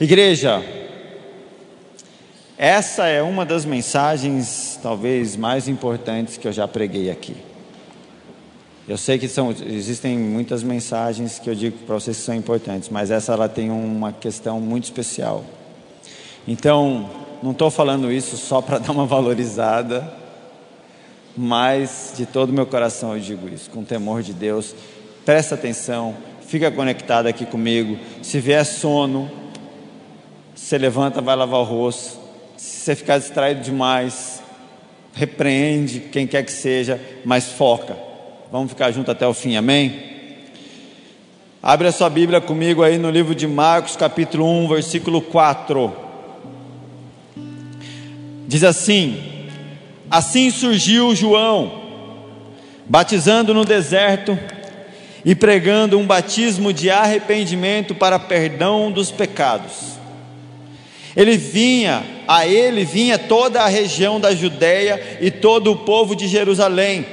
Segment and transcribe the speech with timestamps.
[0.00, 0.64] Igreja,
[2.56, 7.36] essa é uma das mensagens talvez mais importantes que eu já preguei aqui.
[8.88, 12.88] Eu sei que são, existem muitas mensagens que eu digo para vocês que são importantes,
[12.88, 15.44] mas essa ela tem uma questão muito especial.
[16.48, 17.10] Então,
[17.42, 20.10] não estou falando isso só para dar uma valorizada,
[21.36, 24.74] mas de todo meu coração eu digo isso, com temor de Deus.
[25.26, 27.98] Presta atenção, fica conectado aqui comigo.
[28.22, 29.39] Se vier sono,
[30.60, 32.20] você levanta, vai lavar o rosto.
[32.56, 34.42] Se você ficar distraído demais,
[35.14, 37.96] repreende quem quer que seja, mas foca.
[38.52, 40.00] Vamos ficar junto até o fim, amém?
[41.62, 45.92] Abre a sua Bíblia comigo aí no livro de Marcos, capítulo 1, versículo 4.
[48.46, 49.48] Diz assim:
[50.10, 51.72] Assim surgiu João,
[52.86, 54.38] batizando no deserto
[55.24, 59.99] e pregando um batismo de arrependimento para perdão dos pecados.
[61.16, 66.28] Ele vinha, a ele vinha toda a região da Judéia e todo o povo de
[66.28, 67.04] Jerusalém,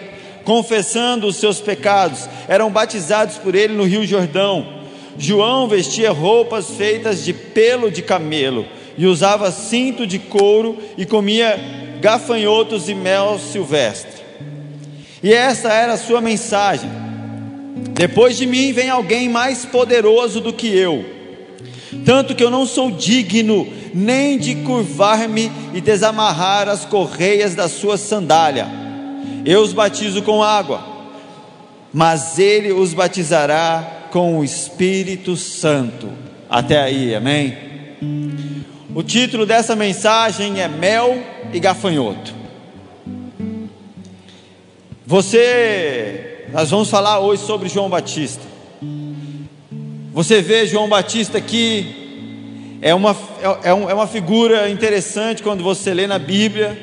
[0.44, 4.78] confessando os seus pecados, eram batizados por ele no Rio Jordão.
[5.18, 8.66] João vestia roupas feitas de pelo de camelo
[8.98, 11.60] e usava cinto de couro e comia
[12.00, 14.22] gafanhotos e mel silvestre.
[15.24, 16.90] E essa era a sua mensagem:
[17.94, 21.04] Depois de mim vem alguém mais poderoso do que eu,
[22.06, 23.68] tanto que eu não sou digno
[23.98, 28.68] nem de curvar-me e desamarrar as correias da sua sandália.
[29.44, 30.86] Eu os batizo com água,
[31.92, 36.10] mas ele os batizará com o Espírito Santo.
[36.48, 37.58] Até aí, amém?
[38.94, 41.18] O título dessa mensagem é Mel
[41.52, 42.36] e Gafanhoto.
[45.08, 48.44] Você, nós vamos falar hoje sobre João Batista.
[50.14, 52.07] Você vê João Batista aqui,
[52.82, 56.78] é uma, é, é, é uma figura interessante quando você lê na Bíblia,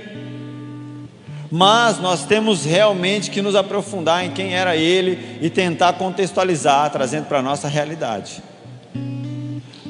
[1.50, 7.26] mas nós temos realmente que nos aprofundar em quem era ele e tentar contextualizar, trazendo
[7.26, 8.42] para a nossa realidade.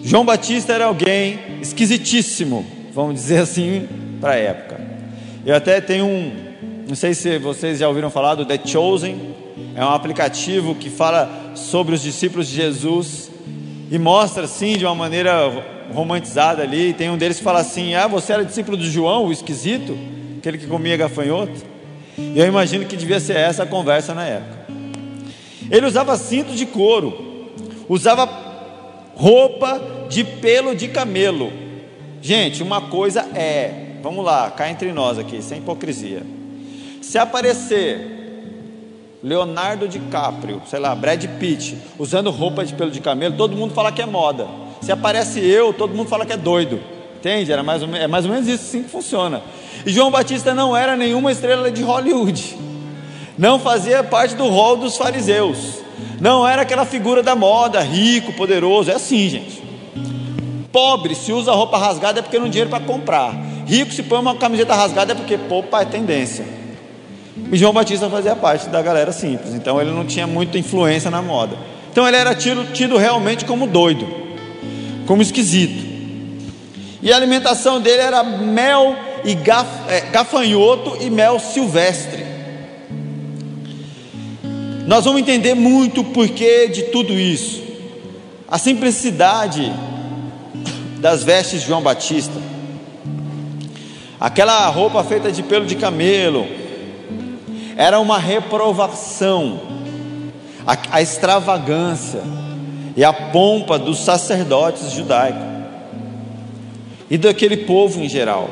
[0.03, 3.88] João Batista era alguém esquisitíssimo, vamos dizer assim,
[4.20, 4.81] para a época.
[5.47, 6.32] Eu até tenho um,
[6.87, 9.34] não sei se vocês já ouviram falar do The Chosen,
[9.75, 13.31] é um aplicativo que fala sobre os discípulos de Jesus
[13.91, 15.50] e mostra assim de uma maneira
[15.93, 16.93] romantizada ali.
[16.93, 19.97] Tem um deles que fala assim: Ah, você era discípulo de João, o esquisito,
[20.39, 21.75] aquele que comia gafanhoto.
[22.17, 24.65] E eu imagino que devia ser essa a conversa na época.
[25.71, 27.50] Ele usava cinto de couro,
[27.89, 28.28] usava
[29.15, 31.53] roupa de pelo de camelo.
[32.21, 36.23] Gente, uma coisa é, vamos lá, cá entre nós aqui, sem hipocrisia.
[37.00, 38.24] Se aparecer
[39.25, 43.91] Leonardo DiCaprio, sei lá, Brad Pitt, usando roupa de pelo de camelo, todo mundo fala
[43.91, 44.47] que é moda.
[44.83, 46.79] Se aparece eu, todo mundo fala que é doido.
[47.17, 47.51] Entende?
[47.51, 49.41] Era mais ou é mais ou menos isso assim que funciona.
[49.87, 52.55] E João Batista não era nenhuma estrela de Hollywood.
[53.39, 55.79] Não fazia parte do rol dos fariseus.
[56.21, 58.91] Não era aquela figura da moda, rico, poderoso.
[58.91, 59.62] É assim, gente.
[60.71, 63.33] Pobre, se usa roupa rasgada é porque não tem dinheiro para comprar.
[63.67, 66.63] Rico, se põe uma camiseta rasgada é porque poupa é tendência.
[67.37, 71.21] E João Batista fazia parte da galera simples, então ele não tinha muita influência na
[71.21, 71.56] moda.
[71.91, 74.06] Então ele era tido, tido realmente como doido,
[75.06, 75.84] como esquisito.
[77.03, 82.25] E a alimentação dele era mel e gaf, é, gafanhoto e mel silvestre.
[84.87, 87.62] Nós vamos entender muito o porquê de tudo isso.
[88.49, 89.73] A simplicidade
[90.99, 92.34] das vestes de João Batista.
[94.21, 96.47] Aquela roupa feita de pelo de camelo
[97.77, 99.61] era uma reprovação.
[100.67, 102.23] A, a extravagância
[102.97, 105.55] e a pompa dos sacerdotes judaicos
[107.11, 108.49] e daquele povo em geral.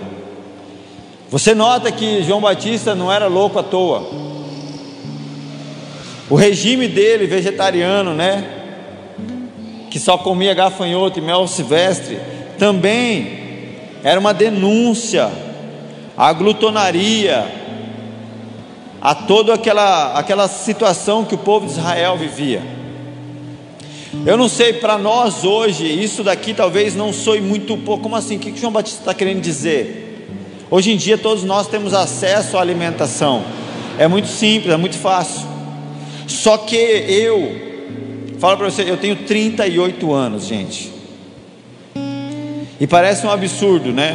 [1.31, 4.06] Você nota que João Batista não era louco à toa.
[6.28, 8.44] O regime dele, vegetariano, né?
[9.91, 12.19] Que só comia gafanhoto e mel silvestre,
[12.59, 13.41] também
[14.04, 15.30] era uma denúncia
[16.16, 17.61] à glutonaria,
[19.03, 22.63] a toda aquela, aquela situação que o povo de Israel vivia.
[24.25, 28.04] Eu não sei, para nós hoje, isso daqui talvez não soe muito pouco.
[28.04, 28.37] Como assim?
[28.37, 30.28] O que, que João Batista está querendo dizer?
[30.71, 33.43] Hoje em dia todos nós temos acesso à alimentação.
[33.99, 35.49] É muito simples, é muito fácil.
[36.28, 40.93] Só que eu, falo para você, eu tenho 38 anos, gente.
[42.78, 44.13] E parece um absurdo, né?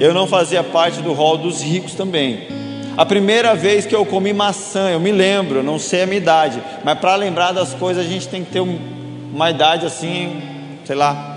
[0.00, 2.63] Eu não fazia parte do rol dos ricos também.
[2.96, 6.62] A primeira vez que eu comi maçã, eu me lembro, não sei a minha idade,
[6.84, 10.40] mas para lembrar das coisas a gente tem que ter uma idade assim,
[10.84, 11.34] sei lá,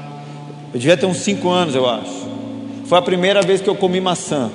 [0.74, 2.28] Eu devia ter uns 5 anos, eu acho.
[2.86, 4.52] Foi a primeira vez que eu comi maçã.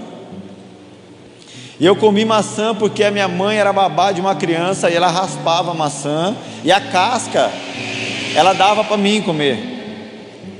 [1.81, 5.09] E eu comi maçã porque a minha mãe era babá de uma criança e ela
[5.09, 7.51] raspava a maçã e a casca
[8.37, 9.82] ela dava para mim comer.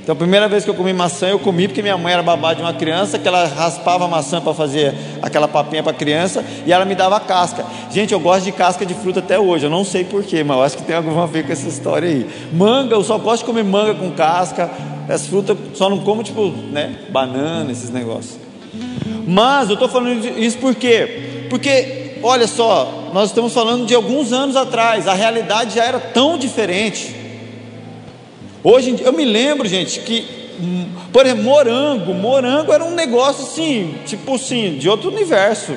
[0.03, 2.53] Então, a primeira vez que eu comi maçã, eu comi porque minha mãe era babá
[2.53, 6.73] de uma criança, que ela raspava a maçã para fazer aquela papinha para criança e
[6.73, 7.65] ela me dava casca.
[7.89, 10.63] Gente, eu gosto de casca de fruta até hoje, eu não sei porquê, mas eu
[10.63, 12.29] acho que tem alguma a ver com essa história aí.
[12.51, 14.69] Manga, eu só gosto de comer manga com casca,
[15.07, 18.37] as frutas só não como, tipo, né, banana, esses negócios.
[19.25, 21.45] Mas eu estou falando isso por quê?
[21.49, 26.37] Porque, olha só, nós estamos falando de alguns anos atrás, a realidade já era tão
[26.37, 27.22] diferente.
[28.63, 30.25] Hoje eu me lembro, gente, que,
[31.11, 35.73] por exemplo, morango, morango era um negócio assim, tipo assim, de outro universo.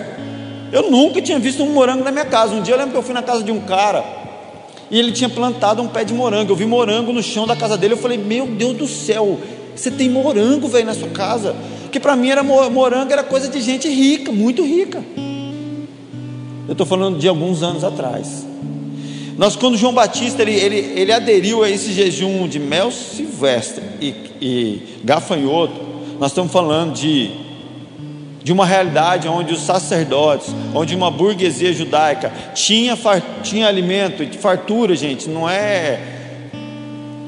[0.70, 2.54] Eu nunca tinha visto um morango na minha casa.
[2.54, 4.04] Um dia eu lembro que eu fui na casa de um cara
[4.88, 6.52] e ele tinha plantado um pé de morango.
[6.52, 7.94] Eu vi morango no chão da casa dele.
[7.94, 9.40] Eu falei, meu Deus do céu,
[9.74, 11.56] você tem morango, velho, na sua casa?
[11.82, 15.02] Porque para mim era morango era coisa de gente rica, muito rica.
[16.68, 18.46] Eu estou falando de alguns anos atrás.
[19.36, 24.14] Nós, quando João Batista ele, ele, ele aderiu a esse jejum de mel silvestre e,
[24.40, 25.74] e gafanhoto,
[26.18, 27.30] nós estamos falando de,
[28.42, 32.96] de uma realidade onde os sacerdotes, onde uma burguesia judaica tinha,
[33.42, 36.00] tinha alimento e fartura, gente, não é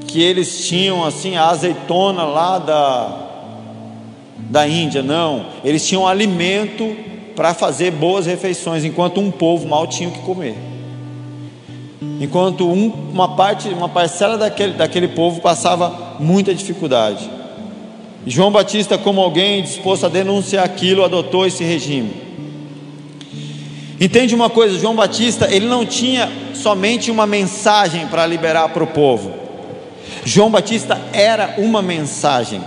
[0.07, 3.29] que eles tinham assim a azeitona lá da,
[4.39, 6.97] da Índia, não, eles tinham alimento
[7.37, 10.57] para fazer boas refeições, enquanto um povo mal tinha o que comer
[12.21, 17.29] enquanto um, uma parte, uma parcela daquele, daquele povo passava muita dificuldade.
[18.27, 22.13] João Batista, como alguém disposto a denunciar aquilo, adotou esse regime.
[24.01, 28.89] Entende uma coisa, João Batista, ele não tinha somente uma mensagem para liberar para o
[28.89, 29.35] povo.
[30.25, 32.61] João Batista era uma mensagem.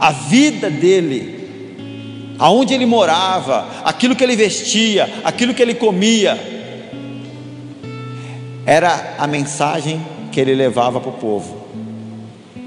[0.00, 6.53] A vida dele, aonde ele morava, aquilo que ele vestia, aquilo que ele comia,
[8.66, 10.00] era a mensagem
[10.32, 11.64] que ele levava para o povo.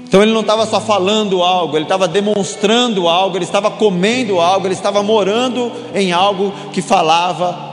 [0.08, 4.66] Então ele não estava só falando algo, ele estava demonstrando algo, ele estava comendo algo,
[4.66, 7.68] ele estava morando em algo que falava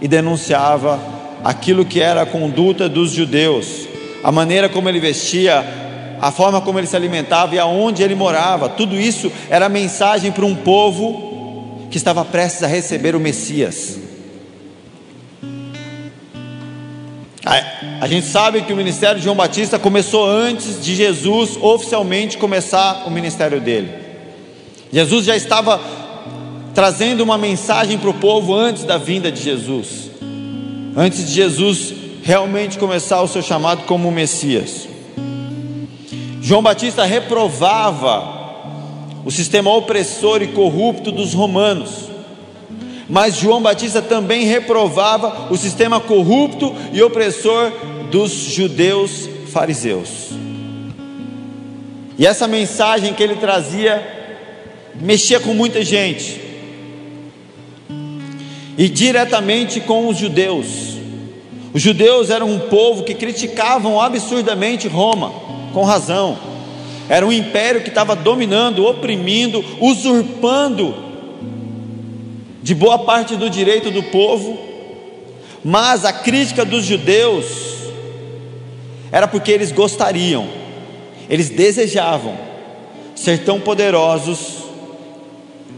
[0.00, 1.00] e denunciava
[1.42, 3.88] aquilo que era a conduta dos judeus,
[4.22, 5.64] a maneira como ele vestia,
[6.20, 8.68] a forma como ele se alimentava e aonde ele morava.
[8.68, 14.07] Tudo isso era mensagem para um povo que estava prestes a receber o Messias.
[18.00, 23.04] A, gente sabe que o ministério de João Batista começou antes de Jesus oficialmente começar
[23.06, 23.90] o ministério dele.
[24.92, 25.80] Jesus já estava
[26.74, 30.10] trazendo uma mensagem para o povo antes da vinda de Jesus,
[30.94, 34.86] antes de Jesus realmente começar o seu chamado como Messias.
[36.42, 38.36] João Batista reprovava
[39.24, 42.10] o sistema opressor e corrupto dos romanos
[43.08, 47.72] mas João Batista também reprovava o sistema corrupto e opressor
[48.10, 50.30] dos judeus fariseus.
[52.18, 54.16] E essa mensagem que ele trazia
[55.00, 56.40] mexia com muita gente,
[58.76, 60.98] e diretamente com os judeus.
[61.72, 65.32] Os judeus eram um povo que criticavam absurdamente Roma,
[65.72, 66.38] com razão.
[67.08, 71.07] Era um império que estava dominando, oprimindo, usurpando
[72.68, 74.58] de boa parte do direito do povo,
[75.64, 77.46] mas a crítica dos judeus
[79.10, 80.46] era porque eles gostariam,
[81.30, 82.36] eles desejavam
[83.14, 84.64] ser tão poderosos,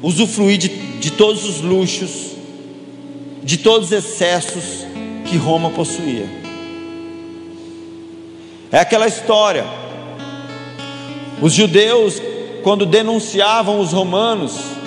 [0.03, 0.69] usufruir de,
[0.99, 2.33] de todos os luxos,
[3.41, 4.85] de todos os excessos
[5.27, 6.27] que Roma possuía.
[8.73, 9.65] É aquela história.
[11.41, 12.21] Os judeus,
[12.65, 14.80] quando denunciavam os romanos,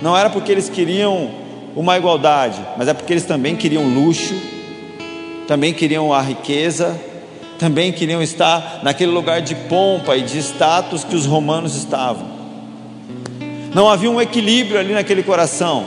[0.00, 1.30] não era porque eles queriam
[1.74, 4.34] uma igualdade, mas é porque eles também queriam luxo,
[5.46, 6.98] também queriam a riqueza,
[7.58, 12.38] também queriam estar naquele lugar de pompa e de status que os romanos estavam.
[13.74, 15.86] Não havia um equilíbrio ali naquele coração,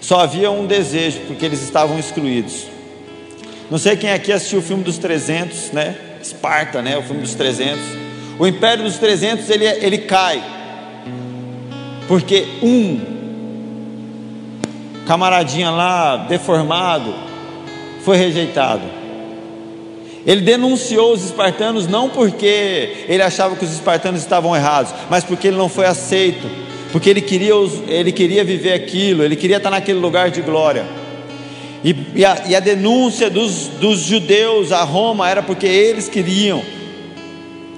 [0.00, 2.66] só havia um desejo, porque eles estavam excluídos.
[3.70, 5.94] Não sei quem aqui assistiu o filme dos 300, né?
[6.22, 6.96] Esparta, né?
[6.96, 7.78] O filme dos 300.
[8.38, 10.42] O império dos 300 ele, ele cai
[12.08, 12.98] porque um
[15.06, 17.14] camaradinha lá, deformado,
[18.02, 18.82] foi rejeitado.
[20.26, 25.48] Ele denunciou os espartanos não porque ele achava que os espartanos estavam errados, mas porque
[25.48, 26.50] ele não foi aceito,
[26.90, 27.52] porque ele queria,
[27.86, 30.84] ele queria viver aquilo, ele queria estar naquele lugar de glória.
[31.84, 36.62] E, e, a, e a, denúncia dos, dos judeus a Roma era porque eles queriam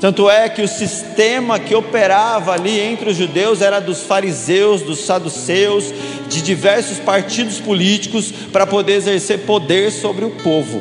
[0.00, 5.00] Tanto é que o sistema que operava ali entre os judeus era dos fariseus, dos
[5.00, 5.92] saduceus,
[6.26, 10.80] de diversos partidos políticos para poder exercer poder sobre o povo.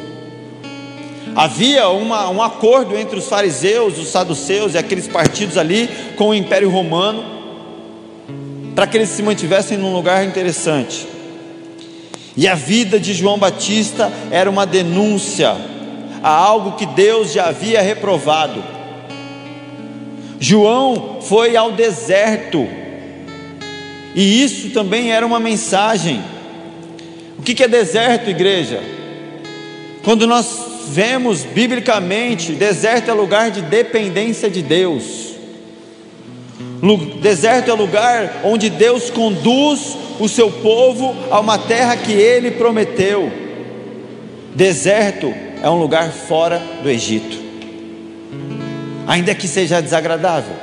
[1.36, 6.34] Havia uma, um acordo entre os fariseus, os saduceus e aqueles partidos ali com o
[6.34, 7.22] Império Romano,
[8.74, 11.06] para que eles se mantivessem num lugar interessante.
[12.38, 15.58] E a vida de João Batista era uma denúncia
[16.24, 18.79] a algo que Deus já havia reprovado
[20.39, 22.65] João foi ao deserto,
[24.15, 26.24] e isso também era uma mensagem.
[27.38, 28.81] O que é deserto, igreja?
[30.03, 35.36] Quando nós vemos biblicamente, deserto é lugar de dependência de Deus.
[37.22, 43.29] Deserto é lugar onde Deus conduz o seu povo a uma terra que ele prometeu.
[44.55, 47.49] Deserto é um lugar fora do Egito
[49.10, 50.56] ainda que seja desagradável.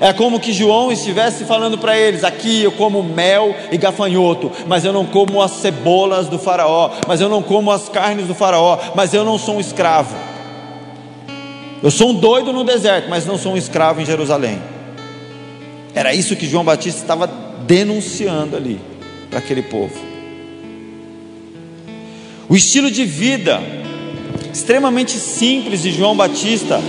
[0.00, 4.82] É como que João estivesse falando para eles: aqui eu como mel e gafanhoto, mas
[4.82, 8.78] eu não como as cebolas do Faraó, mas eu não como as carnes do Faraó,
[8.94, 10.16] mas eu não sou um escravo.
[11.82, 14.60] Eu sou um doido no deserto, mas não sou um escravo em Jerusalém.
[15.94, 17.26] Era isso que João Batista estava
[17.66, 18.80] denunciando ali
[19.28, 19.94] para aquele povo.
[22.48, 23.60] O estilo de vida
[24.52, 26.80] extremamente simples de João Batista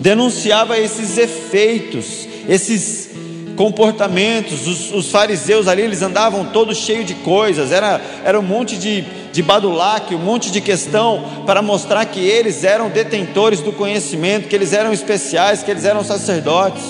[0.00, 3.10] denunciava esses efeitos, esses
[3.54, 4.66] comportamentos.
[4.66, 9.02] Os, os, fariseus ali, eles andavam todos cheios de coisas, era, era um monte de,
[9.32, 14.56] de badulaque, um monte de questão para mostrar que eles eram detentores do conhecimento, que
[14.56, 16.82] eles eram especiais, que eles eram sacerdotes.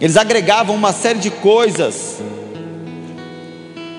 [0.00, 2.20] Eles agregavam uma série de coisas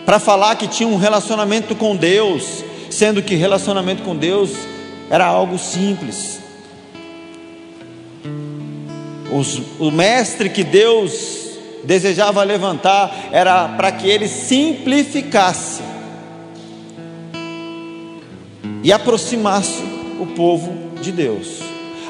[0.06, 4.52] para falar que tinham um relacionamento com Deus, sendo que relacionamento com Deus
[5.10, 6.47] era algo simples.
[9.32, 11.48] Os, o mestre que Deus
[11.84, 15.82] desejava levantar era para que ele simplificasse
[18.84, 19.84] e aproximasse
[20.20, 21.60] o povo de Deus.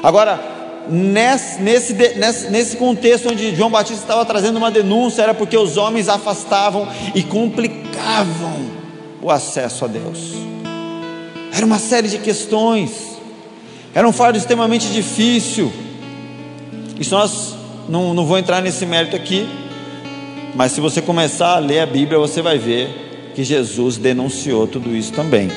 [0.02, 0.40] Agora,
[0.88, 5.76] nesse, nesse, nesse, nesse contexto onde João Batista estava trazendo uma denúncia, era porque os
[5.76, 8.70] homens afastavam e complicavam
[9.20, 10.34] o acesso a Deus.
[11.52, 13.18] Era uma série de questões,
[13.94, 15.72] era um fardo extremamente difícil.
[16.98, 17.54] Isso nós
[17.88, 19.48] não, não vou entrar nesse mérito aqui,
[20.54, 24.94] mas se você começar a ler a Bíblia, você vai ver que Jesus denunciou tudo
[24.96, 25.48] isso também.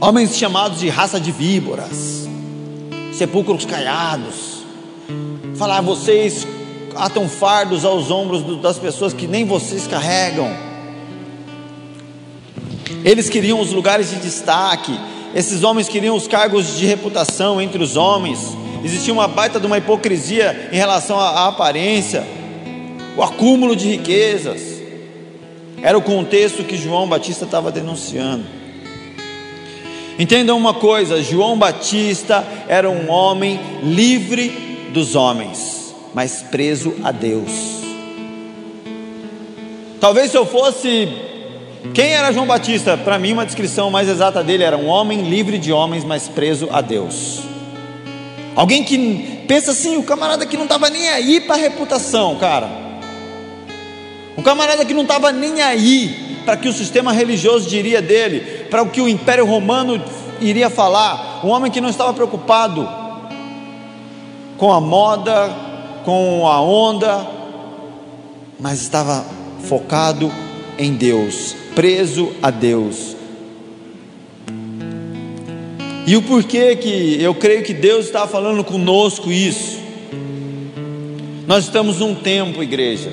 [0.00, 2.28] Homens chamados de raça de víboras,
[3.12, 4.62] sepulcros caiados,
[5.56, 6.46] falar vocês
[6.94, 10.48] atam fardos aos ombros das pessoas que nem vocês carregam.
[13.04, 14.92] Eles queriam os lugares de destaque,
[15.34, 18.56] esses homens queriam os cargos de reputação entre os homens.
[18.84, 22.24] Existia uma baita de uma hipocrisia em relação à aparência,
[23.16, 24.62] o acúmulo de riquezas.
[25.82, 28.44] Era o contexto que João Batista estava denunciando.
[30.18, 34.48] Entendam uma coisa: João Batista era um homem livre
[34.92, 37.50] dos homens, mas preso a Deus.
[39.98, 41.08] Talvez se eu fosse
[41.92, 42.96] quem era João Batista?
[42.96, 46.68] Para mim, uma descrição mais exata dele era um homem livre de homens, mas preso
[46.72, 47.42] a Deus.
[48.56, 52.68] Alguém que pensa assim, o camarada que não estava nem aí para a reputação, cara.
[54.36, 58.82] Um camarada que não estava nem aí para que o sistema religioso diria dele, para
[58.82, 60.02] o que o Império Romano
[60.40, 61.40] iria falar.
[61.44, 62.88] Um homem que não estava preocupado
[64.56, 65.50] com a moda,
[66.04, 67.26] com a onda,
[68.58, 69.24] mas estava
[69.68, 70.30] focado
[70.78, 73.16] em Deus, preso a Deus.
[76.06, 79.80] E o porquê que eu creio que Deus está falando conosco isso?
[81.46, 83.10] Nós estamos num tempo, igreja.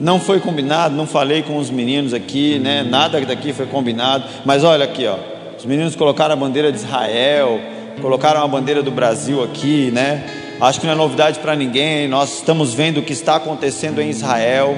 [0.00, 2.82] Não foi combinado, não falei com os meninos aqui, né?
[2.82, 4.24] Nada daqui foi combinado.
[4.44, 5.16] Mas olha aqui, ó.
[5.58, 7.60] Os meninos colocaram a bandeira de Israel,
[8.00, 10.24] colocaram a bandeira do Brasil aqui, né?
[10.60, 12.06] Acho que não é novidade para ninguém.
[12.08, 14.76] Nós estamos vendo o que está acontecendo em Israel.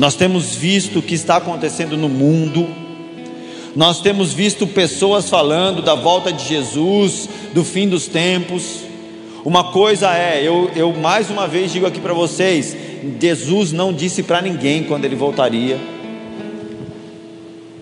[0.00, 2.68] Nós temos visto o que está acontecendo no mundo,
[3.74, 8.80] nós temos visto pessoas falando da volta de Jesus, do fim dos tempos.
[9.44, 12.74] Uma coisa é, eu, eu mais uma vez digo aqui para vocês:
[13.20, 15.78] Jesus não disse para ninguém quando ele voltaria.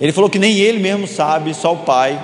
[0.01, 2.21] Ele falou que nem ele mesmo sabe, só o Pai.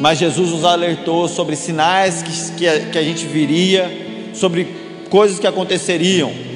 [0.00, 3.90] Mas Jesus nos alertou sobre sinais que, que, a, que a gente viria,
[4.32, 4.68] sobre
[5.10, 6.47] coisas que aconteceriam.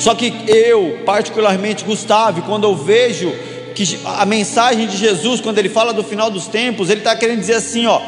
[0.00, 3.30] Só que eu, particularmente Gustavo, quando eu vejo
[3.74, 7.40] que a mensagem de Jesus, quando ele fala do final dos tempos, ele está querendo
[7.40, 8.00] dizer assim: ó,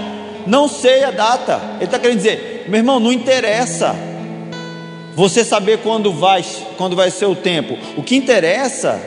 [0.46, 1.60] não sei a data.
[1.76, 3.94] Ele está querendo dizer, meu irmão, não interessa
[5.14, 6.42] você saber quando vai,
[6.78, 7.76] quando vai ser o tempo.
[7.94, 8.98] O que interessa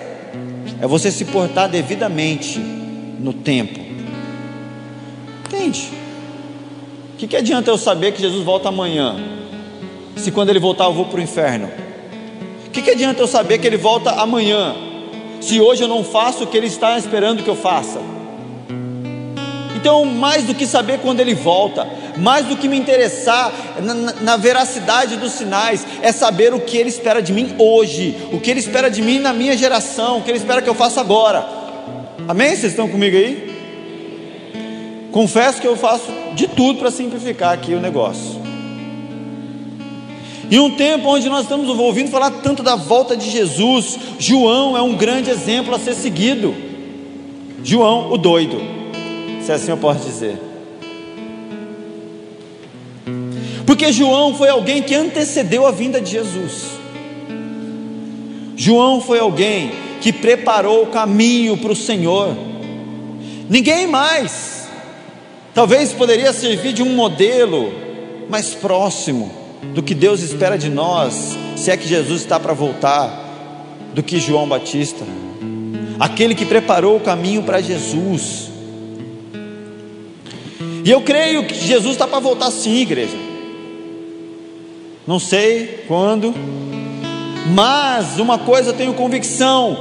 [0.80, 3.80] é você se portar devidamente no tempo.
[5.48, 5.90] Entende?
[7.16, 9.16] O que, que adianta eu saber que Jesus volta amanhã,
[10.16, 11.85] se quando ele voltar eu vou para o inferno?
[12.76, 14.76] Que, que adianta eu saber que ele volta amanhã,
[15.40, 18.02] se hoje eu não faço o que ele está esperando que eu faça?
[19.78, 23.50] Então, mais do que saber quando ele volta, mais do que me interessar
[23.82, 28.42] na, na, veracidade dos sinais, é saber o que ele espera de mim hoje, o
[28.42, 31.00] que ele espera de mim na minha geração, o que ele espera que eu faça
[31.00, 31.48] agora.
[32.28, 32.50] Amém?
[32.50, 33.56] Vocês estão comigo aí?
[35.14, 38.45] Confesso que eu faço de tudo para simplificar aqui o negócio.
[40.50, 44.82] Em um tempo onde nós estamos ouvindo falar tanto da volta de Jesus, João é
[44.82, 46.54] um grande exemplo a ser seguido.
[47.64, 48.62] João, o doido,
[49.42, 50.40] se assim eu posso dizer.
[53.66, 56.76] Porque João foi alguém que antecedeu a vinda de Jesus.
[58.56, 62.38] João foi alguém que preparou o caminho para o Senhor.
[63.50, 64.68] Ninguém mais.
[65.56, 67.74] Talvez poderia servir de um modelo
[68.30, 73.24] mais próximo do que Deus espera de nós, se é que Jesus está para voltar,
[73.94, 75.06] do que João Batista.
[76.00, 78.50] Aquele que preparou o caminho para Jesus.
[80.84, 83.18] E eu creio que Jesus está para voltar sim, igreja.
[85.08, 86.34] Não sei quando,
[87.54, 89.78] mas uma coisa eu tenho convicção: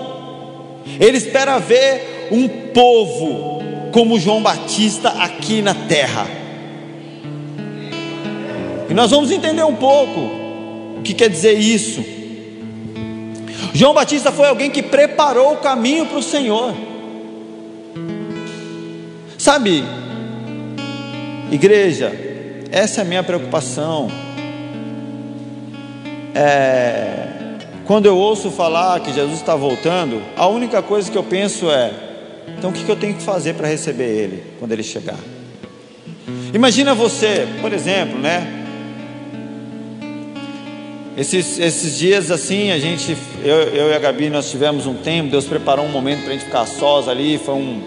[1.01, 3.63] Ele espera ver um povo
[3.93, 6.44] como João Batista aqui na terra.
[8.89, 10.21] E nós vamos entender um pouco
[10.99, 12.05] o que quer dizer isso.
[13.73, 16.75] João Batista foi alguém que preparou o caminho para o Senhor.
[19.37, 19.85] Sabe,
[21.51, 22.13] igreja,
[22.71, 24.09] essa é a minha preocupação
[26.35, 27.29] é,
[27.85, 31.93] quando eu ouço falar que Jesus está voltando, a única coisa que eu penso é:
[32.59, 35.19] então o que eu tenho que fazer para receber Ele quando Ele chegar?
[36.53, 38.64] Imagina você, por exemplo, né?
[41.17, 45.31] Esses, esses dias assim, a gente, eu, eu e a Gabi, nós tivemos um tempo,
[45.31, 47.81] Deus preparou um momento para a gente ficar sós ali, foi um,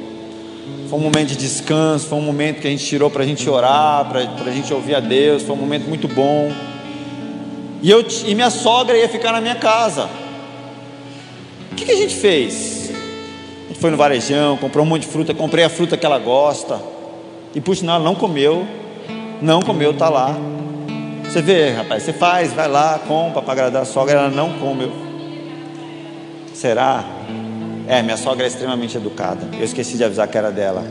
[0.90, 3.50] foi um momento de descanso, foi um momento que a gente tirou para a gente
[3.50, 6.50] orar, para a gente ouvir a Deus, foi um momento muito bom.
[7.82, 10.10] E, eu, e minha sogra ia ficar na minha casa.
[11.74, 12.92] O que, que a gente fez?
[13.66, 16.18] A gente foi no varejão, comprou um monte de fruta, comprei a fruta que ela
[16.18, 16.82] gosta.
[17.54, 18.66] E por sinal, ela não comeu.
[19.42, 20.36] Não comeu, tá lá.
[21.30, 24.92] Você vê, rapaz, você faz, vai lá, compra para agradar a sogra, ela não comeu.
[26.54, 27.04] Será?
[27.88, 29.48] É, minha sogra é extremamente educada.
[29.54, 30.84] Eu esqueci de avisar que era dela.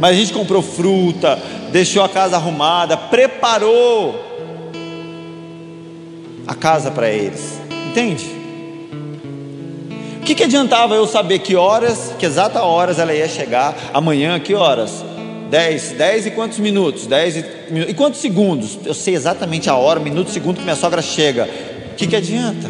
[0.00, 1.38] Mas a gente comprou fruta,
[1.70, 4.24] deixou a casa arrumada, preparou
[6.46, 7.60] a casa para eles.
[7.90, 8.26] Entende?
[10.20, 14.38] O que, que adiantava eu saber que horas, que exata horas ela ia chegar, amanhã,
[14.40, 15.04] que horas?
[15.50, 17.06] 10, 10 e quantos minutos?
[17.06, 17.44] 10 e,
[17.88, 18.78] e quantos segundos?
[18.84, 21.48] Eu sei exatamente a hora, minuto, segundo que minha sogra chega.
[21.92, 22.68] O que, que adianta?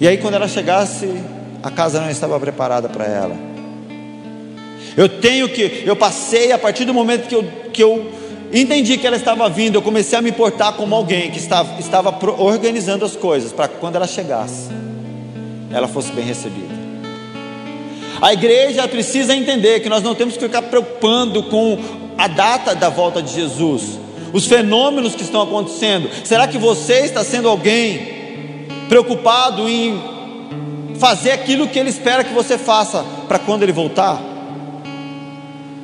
[0.00, 1.10] E aí, quando ela chegasse,
[1.62, 3.36] a casa não estava preparada para ela.
[4.96, 8.20] Eu tenho que, eu passei a partir do momento que eu, que eu
[8.52, 12.10] Entendi que ela estava vindo, eu comecei a me portar como alguém que estava, estava
[12.42, 14.70] organizando as coisas para quando ela chegasse,
[15.72, 16.69] ela fosse bem recebida.
[18.20, 21.78] A igreja precisa entender que nós não temos que ficar preocupando com
[22.18, 23.98] a data da volta de Jesus,
[24.32, 26.10] os fenômenos que estão acontecendo.
[26.24, 29.98] Será que você está sendo alguém preocupado em
[30.98, 34.20] fazer aquilo que ele espera que você faça para quando ele voltar?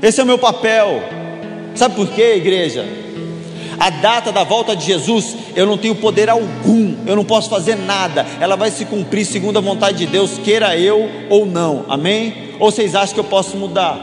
[0.02, 1.02] Esse é o meu papel.
[1.74, 3.05] Sabe por quê, igreja?
[3.78, 7.76] A data da volta de Jesus, eu não tenho poder algum, eu não posso fazer
[7.76, 12.54] nada, ela vai se cumprir segundo a vontade de Deus, queira eu ou não, amém?
[12.58, 13.98] Ou vocês acham que eu posso mudar?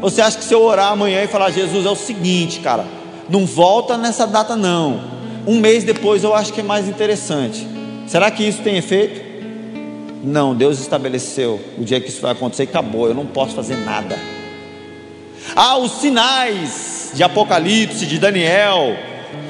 [0.00, 2.84] Você acha que se eu orar amanhã e falar, Jesus, é o seguinte, cara,
[3.28, 5.02] não volta nessa data não,
[5.46, 7.66] um mês depois eu acho que é mais interessante,
[8.06, 9.26] será que isso tem efeito?
[10.22, 13.76] Não, Deus estabeleceu o dia que isso vai acontecer e acabou, eu não posso fazer
[13.76, 14.18] nada.
[15.56, 18.96] Ah, os sinais de Apocalipse, de Daniel,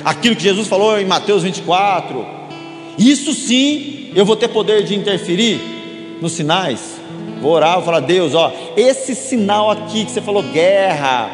[0.04, 2.24] aquilo que Jesus falou em Mateus 24.
[2.98, 5.60] Isso sim, eu vou ter poder de interferir
[6.20, 6.98] nos sinais.
[7.40, 11.30] Vou orar, vou falar, Deus, ó, esse sinal aqui que você falou, guerra,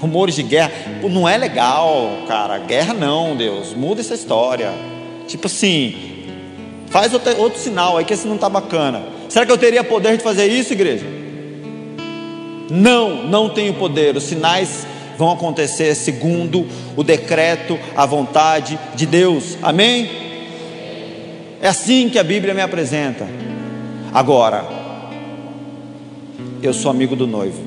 [0.00, 0.72] rumores de guerra,
[1.02, 4.72] não é legal, cara, guerra não, Deus, muda essa história.
[5.26, 5.94] Tipo assim,
[6.88, 9.02] faz outro, outro sinal aí que esse não está bacana.
[9.28, 11.06] Será que eu teria poder de fazer isso, igreja?
[12.70, 14.16] Não, não tenho poder.
[14.16, 14.86] Os sinais
[15.20, 19.58] vão acontecer segundo o decreto, a vontade de Deus.
[19.62, 20.10] Amém?
[21.60, 23.28] É assim que a Bíblia me apresenta.
[24.14, 24.64] Agora,
[26.62, 27.62] eu sou amigo do noivo.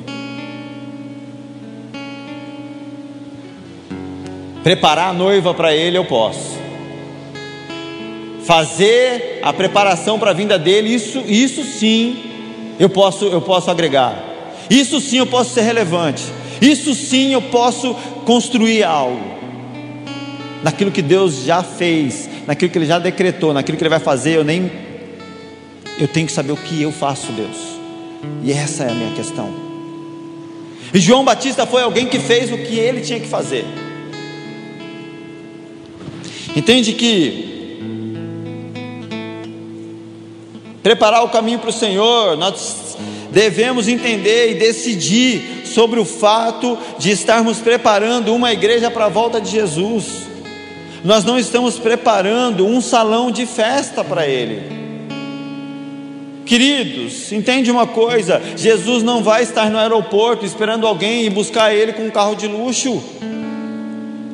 [4.63, 6.57] Preparar a noiva para ele eu posso.
[8.43, 12.17] Fazer a preparação para a vinda dele, isso, isso sim
[12.79, 14.17] eu posso, eu posso agregar.
[14.71, 16.23] Isso sim eu posso ser relevante.
[16.63, 17.93] Isso sim eu posso
[18.25, 19.21] construir algo.
[20.63, 24.37] Naquilo que Deus já fez, naquilo que Ele já decretou, naquilo que Ele vai fazer,
[24.37, 24.71] eu nem.
[25.99, 27.57] Eu tenho que saber o que eu faço, Deus.
[28.41, 29.53] E essa é a minha questão.
[30.93, 33.65] E João Batista foi alguém que fez o que ele tinha que fazer.
[36.55, 37.51] Entende que
[40.81, 42.95] preparar o caminho para o Senhor, nós
[43.31, 49.41] devemos entender e decidir sobre o fato de estarmos preparando uma igreja para a volta
[49.41, 50.27] de Jesus.
[51.03, 54.83] Nós não estamos preparando um salão de festa para Ele.
[56.45, 61.93] Queridos, entende uma coisa: Jesus não vai estar no aeroporto esperando alguém e buscar Ele
[61.93, 63.01] com um carro de luxo.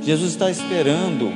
[0.03, 1.31] Jesus está esperando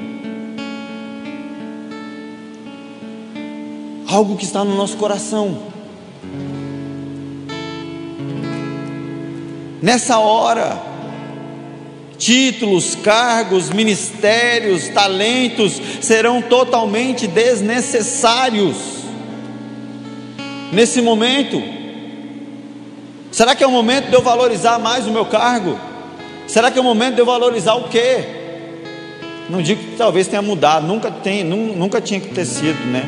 [4.07, 5.72] algo que está no nosso coração.
[9.83, 10.81] Nessa hora,
[12.17, 18.77] títulos, cargos, ministérios, talentos serão totalmente desnecessários.
[20.71, 21.61] Nesse momento,
[23.29, 25.77] será que é o momento de eu valorizar mais o meu cargo?
[26.47, 28.23] Será que é o momento de eu valorizar o quê?
[29.49, 33.03] Não digo que talvez tenha mudado, nunca tem, nunca tinha que ter sido, né?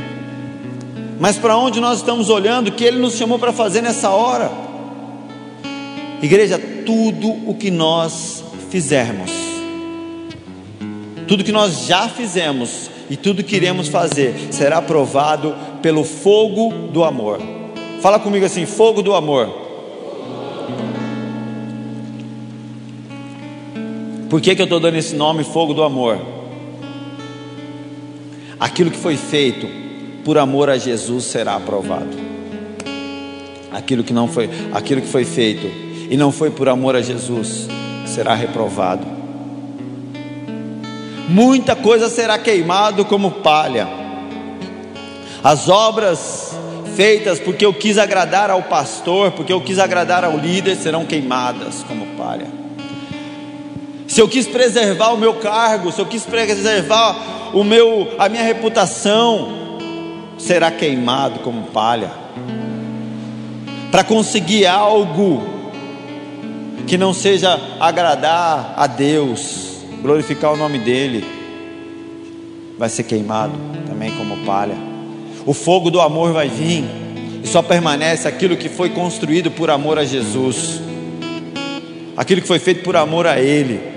[1.22, 4.65] mas para onde nós estamos olhando, que Ele nos chamou para fazer nessa hora.
[6.26, 9.30] Igreja, tudo o que nós fizermos,
[11.28, 17.04] tudo que nós já fizemos e tudo que iremos fazer será provado pelo fogo do
[17.04, 17.40] amor.
[18.02, 19.50] Fala comigo assim: fogo do amor.
[24.28, 26.20] Por que, que eu estou dando esse nome, fogo do amor?
[28.60, 29.68] Aquilo que foi feito
[30.24, 32.18] por amor a Jesus será aprovado.
[33.72, 37.68] Aquilo que não foi, aquilo que foi feito e não foi por amor a Jesus
[38.06, 39.06] será reprovado.
[41.28, 43.88] Muita coisa será queimado como palha.
[45.44, 46.56] As obras
[46.96, 51.84] feitas porque eu quis agradar ao pastor, porque eu quis agradar ao líder, serão queimadas
[51.88, 52.48] como palha.
[54.08, 58.44] Se eu quis preservar o meu cargo, se eu quis preservar o meu, a minha
[58.44, 59.50] reputação,
[60.38, 62.12] será queimado como palha.
[63.92, 65.55] Para conseguir algo
[66.86, 71.24] que não seja agradar a Deus, glorificar o nome dEle,
[72.78, 73.54] vai ser queimado
[73.88, 74.76] também como palha.
[75.46, 76.84] O fogo do amor vai vir
[77.44, 80.82] e só permanece aquilo que foi construído por amor a Jesus,
[82.18, 83.96] aquilo que foi feito por amor a Ele.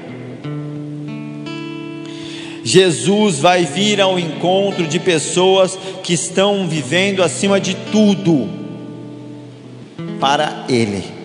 [2.63, 8.49] Jesus vai vir ao encontro de pessoas que estão vivendo acima de tudo
[10.21, 11.18] para Ele.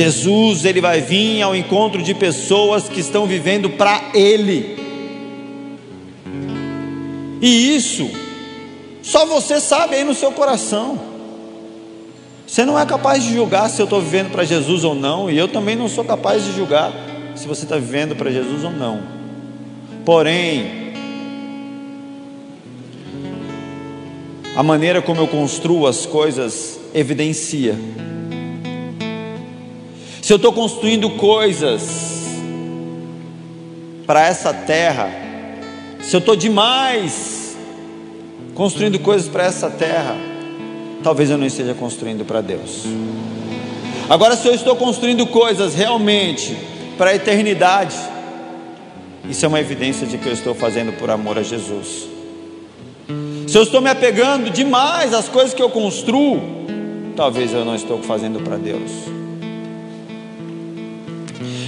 [0.00, 4.78] Jesus, ele vai vir ao encontro de pessoas que estão vivendo para Ele.
[7.38, 8.10] E isso,
[9.02, 10.98] só você sabe aí no seu coração.
[12.46, 15.36] Você não é capaz de julgar se eu estou vivendo para Jesus ou não, e
[15.36, 16.90] eu também não sou capaz de julgar
[17.36, 19.02] se você está vivendo para Jesus ou não.
[20.02, 20.94] Porém,
[24.56, 27.76] a maneira como eu construo as coisas evidencia.
[30.30, 31.82] Se eu estou construindo coisas
[34.06, 35.10] para essa terra,
[36.00, 37.56] se eu estou demais
[38.54, 40.16] construindo coisas para essa terra,
[41.02, 42.84] talvez eu não esteja construindo para Deus.
[44.08, 46.56] Agora, se eu estou construindo coisas realmente
[46.96, 47.96] para a eternidade.
[49.28, 52.08] Isso é uma evidência de que eu estou fazendo por amor a Jesus.
[53.48, 56.40] Se eu estou me apegando demais às coisas que eu construo,
[57.16, 59.18] talvez eu não estou fazendo para Deus.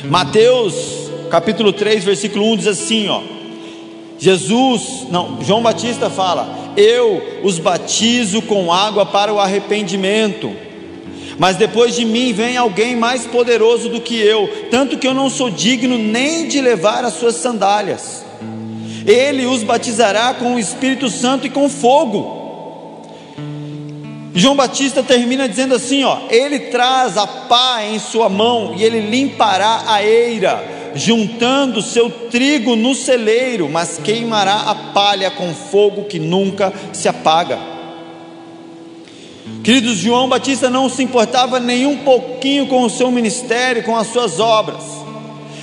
[0.05, 3.21] Mateus capítulo 3, versículo 1 diz assim, ó:
[4.19, 10.53] Jesus, não, João Batista fala: "Eu os batizo com água para o arrependimento".
[11.39, 15.31] Mas depois de mim vem alguém mais poderoso do que eu, tanto que eu não
[15.31, 18.25] sou digno nem de levar as suas sandálias.
[19.07, 22.42] Ele os batizará com o Espírito Santo e com fogo.
[24.35, 29.01] João Batista termina dizendo assim: ó, ele traz a pá em sua mão e ele
[29.01, 30.65] limpará a eira,
[30.95, 37.59] juntando seu trigo no celeiro, mas queimará a palha com fogo que nunca se apaga.
[39.63, 44.09] Queridos, João Batista não se importava nem um pouquinho com o seu ministério, com as
[44.09, 44.83] suas obras.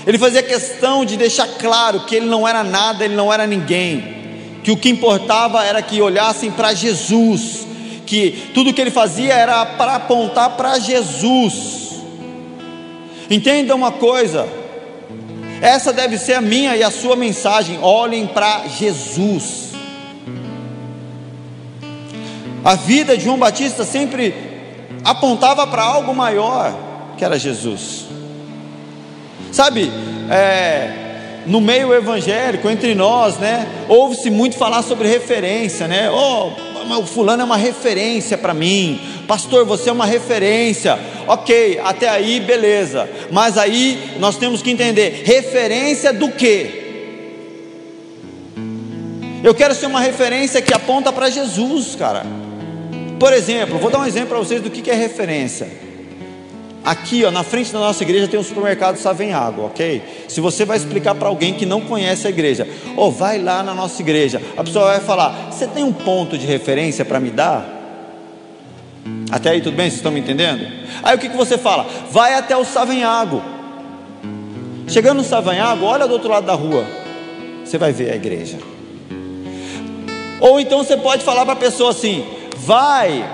[0.07, 4.17] Ele fazia questão de deixar claro que ele não era nada, ele não era ninguém.
[4.63, 7.67] Que o que importava era que olhassem para Jesus,
[8.09, 12.01] que tudo que ele fazia era para apontar para Jesus.
[13.29, 14.49] Entenda uma coisa,
[15.61, 19.69] essa deve ser a minha e a sua mensagem: olhem para Jesus.
[22.65, 24.33] A vida de João Batista sempre
[25.05, 26.75] apontava para algo maior,
[27.15, 28.05] que era Jesus.
[29.51, 29.91] Sabe,
[30.31, 31.08] é,
[31.49, 36.07] no meio evangélico, entre nós, né, ouve-se muito falar sobre referência, né?
[36.11, 36.51] Oh,
[36.99, 42.39] o fulano é uma referência para mim, pastor, você é uma referência, ok, até aí
[42.39, 46.87] beleza, mas aí nós temos que entender: referência do que?
[49.43, 52.25] Eu quero ser uma referência que aponta para Jesus, cara.
[53.19, 55.88] Por exemplo, vou dar um exemplo para vocês do que é referência.
[56.83, 60.01] Aqui, ó, na frente da nossa igreja tem um supermercado Savem Água, ok?
[60.27, 63.61] Se você vai explicar para alguém que não conhece a igreja, ou oh, vai lá
[63.61, 67.29] na nossa igreja, a pessoa vai falar: Você tem um ponto de referência para me
[67.29, 67.77] dar?
[69.29, 69.87] Até aí tudo bem?
[69.87, 70.65] Vocês estão me entendendo?
[71.03, 71.85] Aí o que, que você fala?
[72.11, 73.41] Vai até o Savanhago.
[74.87, 76.85] Chegando no Savanhago, olha do outro lado da rua.
[77.63, 78.57] Você vai ver a igreja.
[80.39, 82.25] Ou então você pode falar para a pessoa assim:
[82.57, 83.29] vai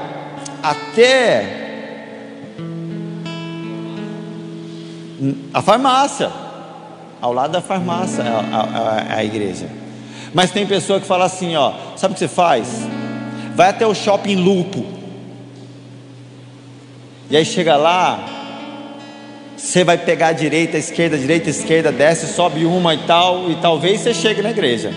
[0.62, 1.65] até
[5.54, 6.32] a farmácia,
[7.22, 9.68] ao lado da farmácia a, a, a, igreja.
[10.34, 12.88] Mas tem pessoa que fala assim, ó, sabe o que você faz?
[13.56, 14.86] Vai até o shopping Lupo.
[17.30, 18.24] E aí chega lá,
[19.58, 23.00] você vai pegar a direita, a esquerda, a direita, a esquerda, desce, sobe uma e
[23.00, 24.92] tal, e talvez você chegue na igreja.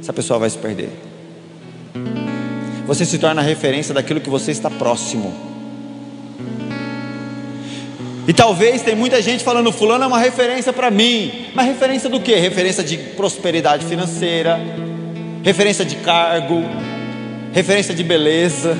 [0.00, 0.90] Essa pessoa vai se perder.
[2.86, 5.53] Você se torna referência daquilo que você está próximo.
[8.26, 11.50] E talvez tem muita gente falando, fulano é uma referência para mim.
[11.54, 12.34] Mas referência do que?
[12.34, 14.58] Referência de prosperidade financeira,
[15.42, 16.64] referência de cargo,
[17.52, 18.76] referência de beleza,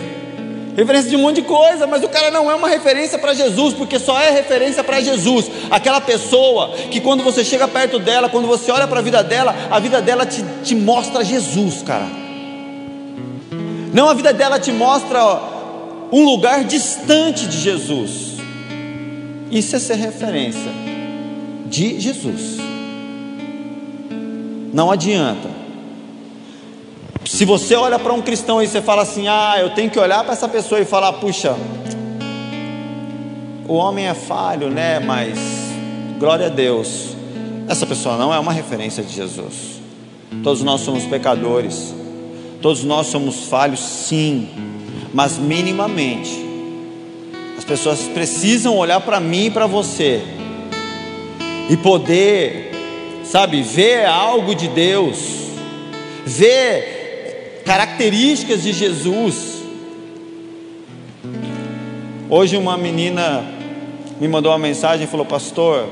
[0.74, 3.74] referência de um monte de coisa, mas o cara não é uma referência para Jesus,
[3.74, 5.50] porque só é referência para Jesus.
[5.70, 9.54] Aquela pessoa que quando você chega perto dela, quando você olha para a vida dela,
[9.70, 12.06] a vida dela te, te mostra Jesus, cara.
[13.92, 15.20] Não a vida dela te mostra
[16.10, 18.33] um lugar distante de Jesus.
[19.54, 20.72] Isso é ser referência
[21.66, 22.56] de Jesus.
[24.72, 25.48] Não adianta.
[27.24, 30.24] Se você olha para um cristão e você fala assim: "Ah, eu tenho que olhar
[30.24, 31.56] para essa pessoa e falar: puxa,
[33.68, 34.98] o homem é falho, né?
[34.98, 35.38] Mas
[36.18, 37.14] glória a Deus.
[37.68, 39.80] Essa pessoa não é uma referência de Jesus.
[40.42, 41.94] Todos nós somos pecadores.
[42.60, 44.48] Todos nós somos falhos, sim,
[45.12, 46.43] mas minimamente
[47.64, 50.20] as pessoas precisam olhar para mim e para você.
[51.70, 52.70] E poder,
[53.24, 55.16] sabe, ver algo de Deus,
[56.26, 59.62] ver características de Jesus.
[62.28, 63.42] Hoje uma menina
[64.20, 65.88] me mandou uma mensagem e falou: Pastor,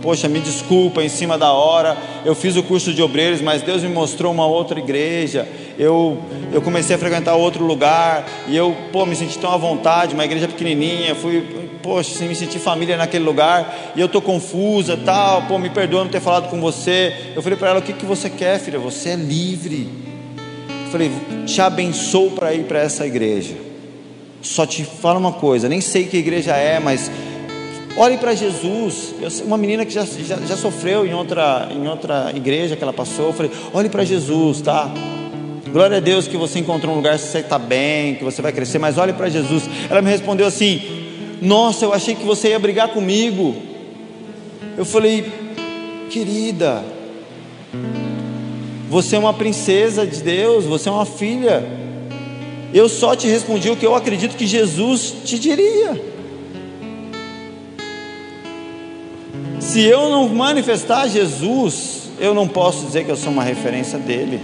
[0.00, 3.82] poxa, me desculpa, em cima da hora, eu fiz o curso de obreiros, mas Deus
[3.82, 5.48] me mostrou uma outra igreja,
[5.80, 6.18] eu,
[6.52, 10.26] eu comecei a frequentar outro lugar, e eu, pô, me senti tão à vontade, uma
[10.26, 11.40] igreja pequenininha, fui,
[11.82, 16.10] poxa, me senti família naquele lugar, e eu tô confusa, tal, pô, me perdoa não
[16.10, 19.10] ter falado com você, eu falei para ela, o que, que você quer, filha, você
[19.10, 19.88] é livre,
[20.84, 21.10] eu falei,
[21.46, 23.54] te abençoo para ir para essa igreja,
[24.42, 27.10] só te falo uma coisa, nem sei que igreja é, mas
[27.96, 29.12] Olhe para Jesus.
[29.20, 32.92] Eu, uma menina que já, já, já, sofreu em outra, em outra igreja que ela
[32.92, 33.26] passou.
[33.26, 34.88] Eu falei: olhe para Jesus, tá?
[35.72, 38.52] Glória a Deus que você encontrou um lugar que você está bem, que você vai
[38.52, 39.62] crescer, mas olhe para Jesus.
[39.88, 40.82] Ela me respondeu assim:
[41.40, 43.54] Nossa, eu achei que você ia brigar comigo.
[44.76, 45.30] Eu falei:
[46.10, 46.84] Querida,
[48.88, 51.64] você é uma princesa de Deus, você é uma filha.
[52.74, 56.00] Eu só te respondi o que eu acredito que Jesus te diria.
[59.60, 64.40] Se eu não manifestar Jesus, eu não posso dizer que eu sou uma referência dele.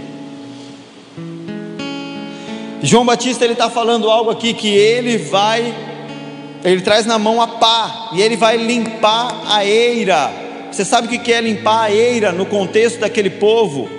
[2.81, 5.73] João Batista ele está falando algo aqui que ele vai,
[6.63, 10.31] ele traz na mão a pá e ele vai limpar a eira.
[10.71, 13.89] Você sabe o que é limpar a eira no contexto daquele povo?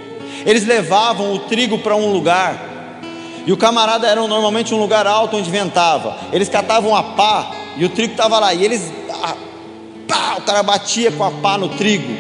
[0.47, 2.69] Eles levavam o trigo para um lugar,
[3.45, 6.17] e o camarada era normalmente um lugar alto onde ventava.
[6.33, 9.35] Eles catavam a pá e o trigo estava lá, e eles, a,
[10.07, 12.15] pá, o cara batia com a pá no trigo,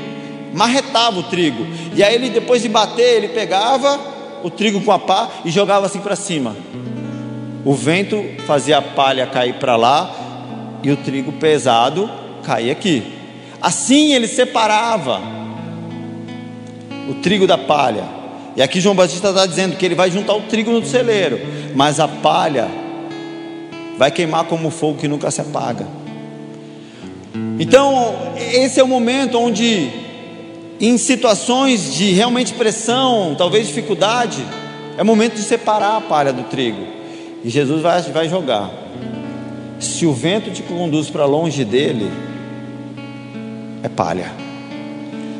[0.52, 4.98] marretava o trigo, e aí ele, depois de bater, ele pegava o trigo com a
[4.98, 6.56] pá e jogava assim para cima.
[7.64, 10.10] O vento fazia a palha cair para lá
[10.82, 12.10] e o trigo pesado
[12.42, 13.02] caía aqui.
[13.60, 15.20] Assim ele separava
[17.08, 18.04] o trigo da palha.
[18.56, 21.40] E aqui João Batista está dizendo que ele vai juntar o trigo no celeiro,
[21.74, 22.68] mas a palha
[23.96, 25.86] vai queimar como fogo que nunca se apaga.
[27.58, 29.90] Então, esse é o momento onde,
[30.80, 34.44] em situações de realmente pressão, talvez dificuldade,
[34.96, 36.86] é momento de separar a palha do trigo.
[37.44, 38.70] E Jesus vai, vai jogar.
[39.80, 42.10] Se o vento te conduz para longe dele,
[43.82, 44.32] é palha.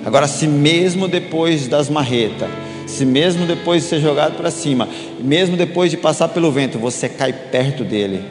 [0.05, 2.49] Agora, se mesmo depois das marretas,
[2.87, 4.89] se mesmo depois de ser jogado para cima,
[5.21, 8.25] mesmo depois de passar pelo vento, você cai perto dele,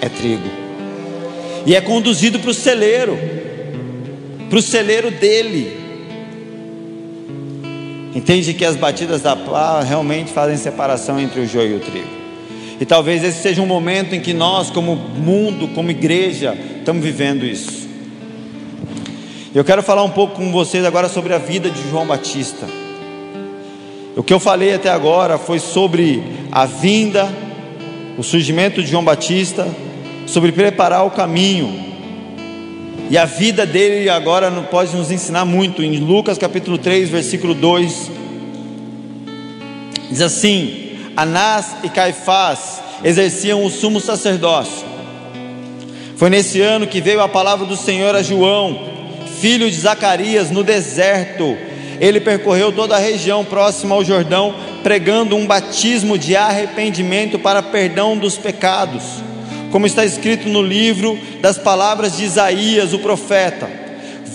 [0.00, 0.48] é trigo.
[1.66, 3.18] E é conduzido para o celeiro,
[4.48, 5.77] para o celeiro dele.
[8.18, 12.08] Entende que as batidas da pá realmente fazem separação entre o joio e o trigo.
[12.80, 17.46] E talvez esse seja um momento em que nós, como mundo, como igreja, estamos vivendo
[17.46, 17.86] isso.
[19.54, 22.66] Eu quero falar um pouco com vocês agora sobre a vida de João Batista.
[24.16, 27.32] O que eu falei até agora foi sobre a vinda,
[28.18, 29.64] o surgimento de João Batista,
[30.26, 31.87] sobre preparar o caminho.
[33.10, 35.82] E a vida dele agora pode nos ensinar muito.
[35.82, 38.10] Em Lucas capítulo 3, versículo 2,
[40.10, 44.86] diz assim: Anás e Caifás exerciam o sumo sacerdócio.
[46.16, 48.78] Foi nesse ano que veio a palavra do Senhor a João,
[49.40, 51.56] filho de Zacarias, no deserto.
[52.00, 58.18] Ele percorreu toda a região próxima ao Jordão, pregando um batismo de arrependimento para perdão
[58.18, 59.02] dos pecados,
[59.70, 63.88] como está escrito no livro das palavras de Isaías, o profeta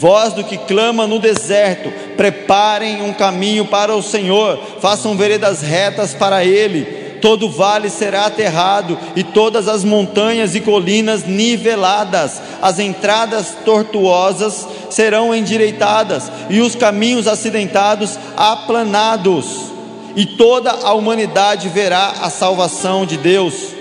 [0.04, 6.14] voz do que clama no deserto: preparem um caminho para o Senhor, façam veredas retas
[6.14, 7.02] para Ele.
[7.22, 15.34] Todo vale será aterrado e todas as montanhas e colinas niveladas, as entradas tortuosas serão
[15.34, 19.72] endireitadas e os caminhos acidentados aplanados,
[20.18, 23.73] e toda a humanidade verá a salvação de Deus.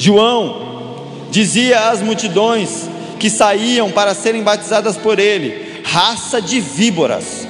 [0.00, 0.56] João
[1.30, 7.46] dizia às multidões: que saíam para serem batizadas por ele, raça de víboras.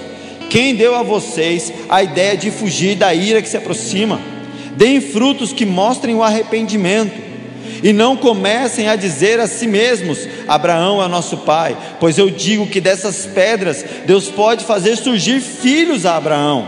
[0.50, 4.20] Quem deu a vocês a ideia de fugir da ira que se aproxima?
[4.76, 7.30] Deem frutos que mostrem o arrependimento.
[7.84, 12.66] E não comecem a dizer a si mesmos: Abraão é nosso pai, pois eu digo
[12.66, 16.66] que dessas pedras Deus pode fazer surgir filhos a Abraão.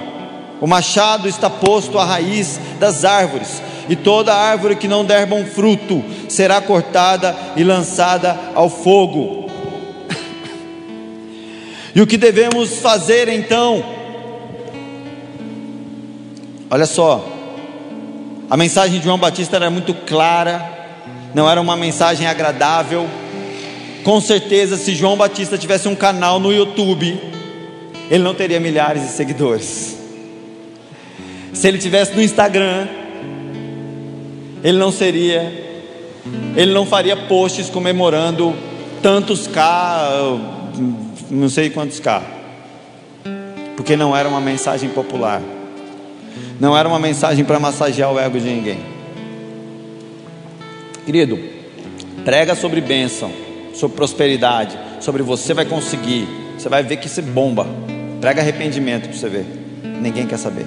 [0.60, 3.60] O machado está posto à raiz das árvores,
[3.92, 9.50] e toda árvore que não der bom fruto será cortada e lançada ao fogo.
[11.94, 13.84] e o que devemos fazer então?
[16.70, 17.22] Olha só,
[18.48, 20.66] a mensagem de João Batista era muito clara,
[21.34, 23.06] não era uma mensagem agradável.
[24.02, 27.20] Com certeza, se João Batista tivesse um canal no YouTube,
[28.10, 29.98] ele não teria milhares de seguidores.
[31.52, 32.88] Se ele tivesse no Instagram,
[34.62, 35.52] ele não seria,
[36.56, 38.54] ele não faria posts comemorando
[39.02, 40.08] tantos K,
[41.28, 42.22] não sei quantos K,
[43.76, 45.42] porque não era uma mensagem popular,
[46.60, 48.78] não era uma mensagem para massagear o ego de ninguém.
[51.04, 51.36] Querido,
[52.24, 53.32] prega sobre bênção,
[53.74, 57.66] sobre prosperidade, sobre você vai conseguir, você vai ver que isso bomba.
[58.20, 59.44] Prega arrependimento para você ver,
[59.82, 60.66] ninguém quer saber.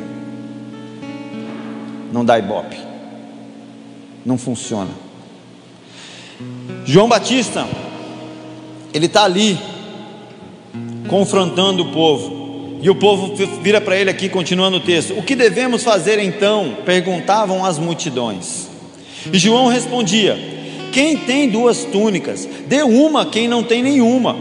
[2.11, 2.94] Não dá ibope
[4.25, 4.89] não funciona.
[6.85, 7.67] João Batista,
[8.93, 9.57] ele está ali,
[11.07, 15.35] confrontando o povo, e o povo vira para ele aqui, continuando o texto: O que
[15.35, 16.77] devemos fazer então?
[16.85, 18.67] perguntavam as multidões.
[19.31, 20.37] E João respondia:
[20.91, 24.35] Quem tem duas túnicas, dê uma quem não tem nenhuma,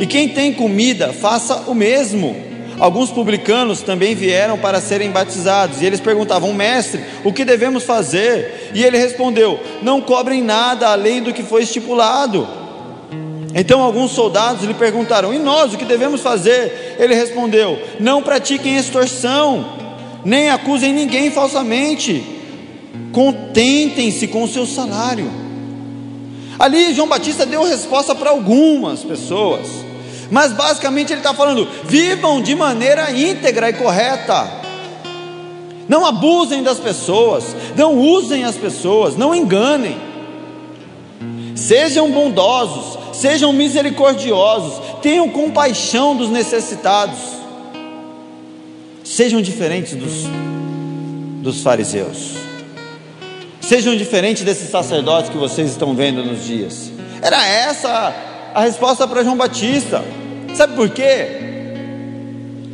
[0.00, 2.53] e quem tem comida, faça o mesmo.
[2.78, 8.72] Alguns publicanos também vieram para serem batizados, e eles perguntavam: Mestre, o que devemos fazer?
[8.74, 12.46] E ele respondeu: Não cobrem nada além do que foi estipulado.
[13.54, 16.96] Então alguns soldados lhe perguntaram: E nós, o que devemos fazer?
[16.98, 19.64] Ele respondeu: Não pratiquem extorsão,
[20.24, 22.24] nem acusem ninguém falsamente,
[23.12, 25.30] contentem-se com o seu salário.
[26.58, 29.83] Ali João Batista deu resposta para algumas pessoas
[30.34, 34.50] Mas basicamente ele está falando: vivam de maneira íntegra e correta.
[35.88, 39.96] Não abusem das pessoas, não usem as pessoas, não enganem.
[41.54, 47.20] Sejam bondosos, sejam misericordiosos, tenham compaixão dos necessitados.
[49.04, 50.24] Sejam diferentes dos,
[51.44, 52.32] dos fariseus.
[53.60, 56.90] Sejam diferentes desses sacerdotes que vocês estão vendo nos dias.
[57.22, 58.12] Era essa
[58.52, 60.02] a resposta para João Batista.
[60.54, 61.26] Sabe por quê?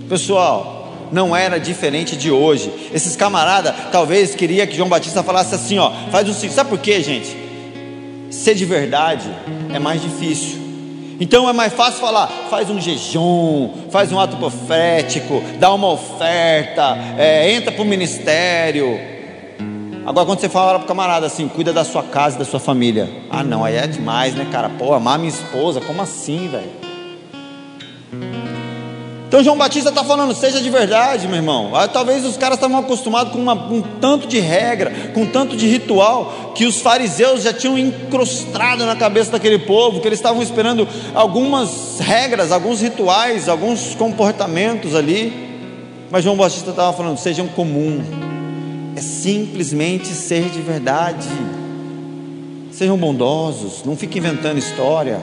[0.08, 2.70] Pessoal, não era diferente de hoje.
[2.92, 6.78] Esses camaradas talvez queria que João Batista falasse assim, ó, faz o seguinte, sabe por
[6.78, 7.36] quê, gente?
[8.30, 9.28] Ser de verdade
[9.72, 10.60] é mais difícil.
[11.18, 16.96] Então é mais fácil falar, faz um jejum, faz um ato profético, dá uma oferta,
[17.18, 18.98] é, entra para o ministério.
[20.06, 22.60] Agora quando você fala para o camarada assim, cuida da sua casa e da sua
[22.60, 23.08] família.
[23.30, 24.70] Ah não, aí é demais, né, cara?
[24.70, 26.79] Pô, amar minha esposa, como assim, velho?
[29.30, 31.70] Então João Batista está falando, seja de verdade, meu irmão.
[31.72, 35.56] Ah, talvez os caras estavam acostumados com uma, um tanto de regra, com um tanto
[35.56, 40.42] de ritual, que os fariseus já tinham incrustado na cabeça daquele povo, que eles estavam
[40.42, 45.32] esperando algumas regras, alguns rituais, alguns comportamentos ali.
[46.10, 48.02] Mas João Batista estava falando, sejam comum.
[48.96, 51.28] É simplesmente ser de verdade.
[52.72, 55.20] Sejam bondosos, não fiquem inventando história.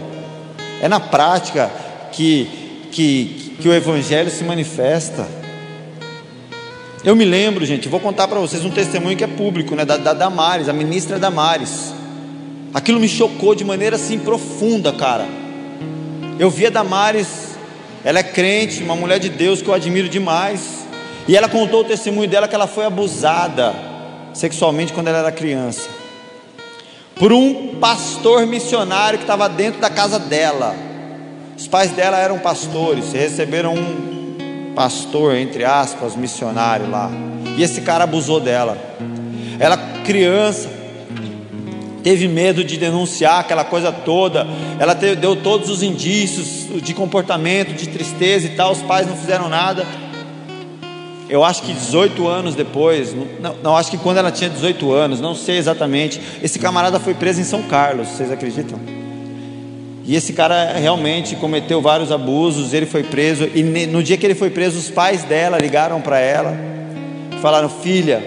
[0.81, 1.69] É na prática
[2.13, 5.27] que, que, que o Evangelho se manifesta.
[7.03, 9.97] Eu me lembro, gente, vou contar para vocês um testemunho que é público, né, da,
[9.97, 11.93] da Damares, a ministra Damares.
[12.73, 15.25] Aquilo me chocou de maneira assim profunda, cara.
[16.37, 17.55] Eu vi a Damares,
[18.03, 20.85] ela é crente, uma mulher de Deus que eu admiro demais.
[21.27, 23.73] E ela contou o testemunho dela que ela foi abusada
[24.33, 25.89] sexualmente quando ela era criança.
[27.15, 30.86] Por um pastor missionário que estava dentro da casa dela.
[31.57, 37.09] Os pais dela eram pastores, receberam um pastor, entre aspas, missionário lá.
[37.57, 38.77] E esse cara abusou dela.
[39.59, 40.69] Ela, criança,
[42.03, 44.45] teve medo de denunciar aquela coisa toda.
[44.77, 48.71] Ela deu todos os indícios de comportamento, de tristeza e tal.
[48.71, 49.83] Os pais não fizeram nada.
[51.27, 55.19] Eu acho que 18 anos depois, não, não, acho que quando ela tinha 18 anos,
[55.19, 56.21] não sei exatamente.
[56.43, 58.79] Esse camarada foi preso em São Carlos, vocês acreditam?
[60.07, 63.43] E esse cara realmente cometeu vários abusos, ele foi preso.
[63.53, 66.57] E no dia que ele foi preso, os pais dela ligaram para ela,
[67.41, 68.23] falaram: Filha,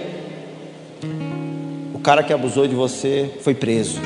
[1.95, 3.99] o cara que abusou de você foi preso.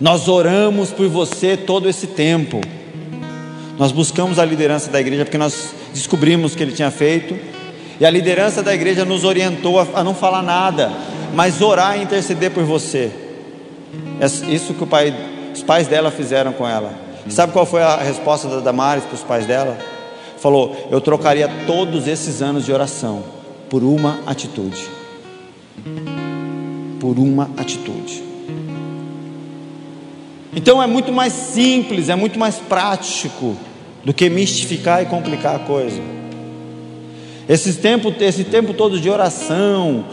[0.00, 2.60] Nós oramos por você todo esse tempo.
[3.78, 7.38] Nós buscamos a liderança da igreja porque nós descobrimos o que ele tinha feito.
[8.00, 10.90] E a liderança da igreja nos orientou a, não falar nada,
[11.34, 13.12] mas orar e interceder por você.
[14.20, 15.14] É isso que o pai
[15.56, 16.92] os pais dela fizeram com ela.
[17.30, 19.78] Sabe qual foi a resposta da Damares para os pais dela?
[20.36, 23.24] Falou: Eu trocaria todos esses anos de oração
[23.70, 24.86] por uma atitude.
[27.00, 28.22] Por uma atitude.
[30.54, 33.56] Então é muito mais simples, é muito mais prático
[34.04, 36.00] do que mistificar e complicar a coisa.
[37.48, 40.04] Esse tempo, esse tempo todo de oração,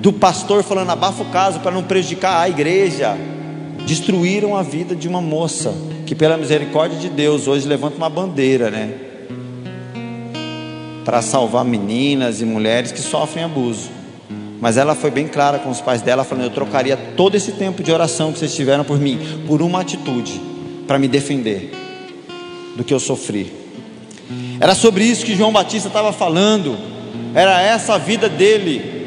[0.00, 3.16] do pastor falando abafa o caso para não prejudicar a igreja
[3.86, 5.74] destruíram a vida de uma moça
[6.06, 8.94] que, pela misericórdia de Deus, hoje levanta uma bandeira, né?
[11.04, 13.90] Para salvar meninas e mulheres que sofrem abuso.
[14.60, 17.82] Mas ela foi bem clara com os pais dela, falando: Eu trocaria todo esse tempo
[17.82, 20.40] de oração que vocês tiveram por mim, por uma atitude,
[20.86, 21.72] para me defender
[22.76, 23.52] do que eu sofri.
[24.60, 26.78] Era sobre isso que João Batista estava falando,
[27.34, 29.01] era essa a vida dele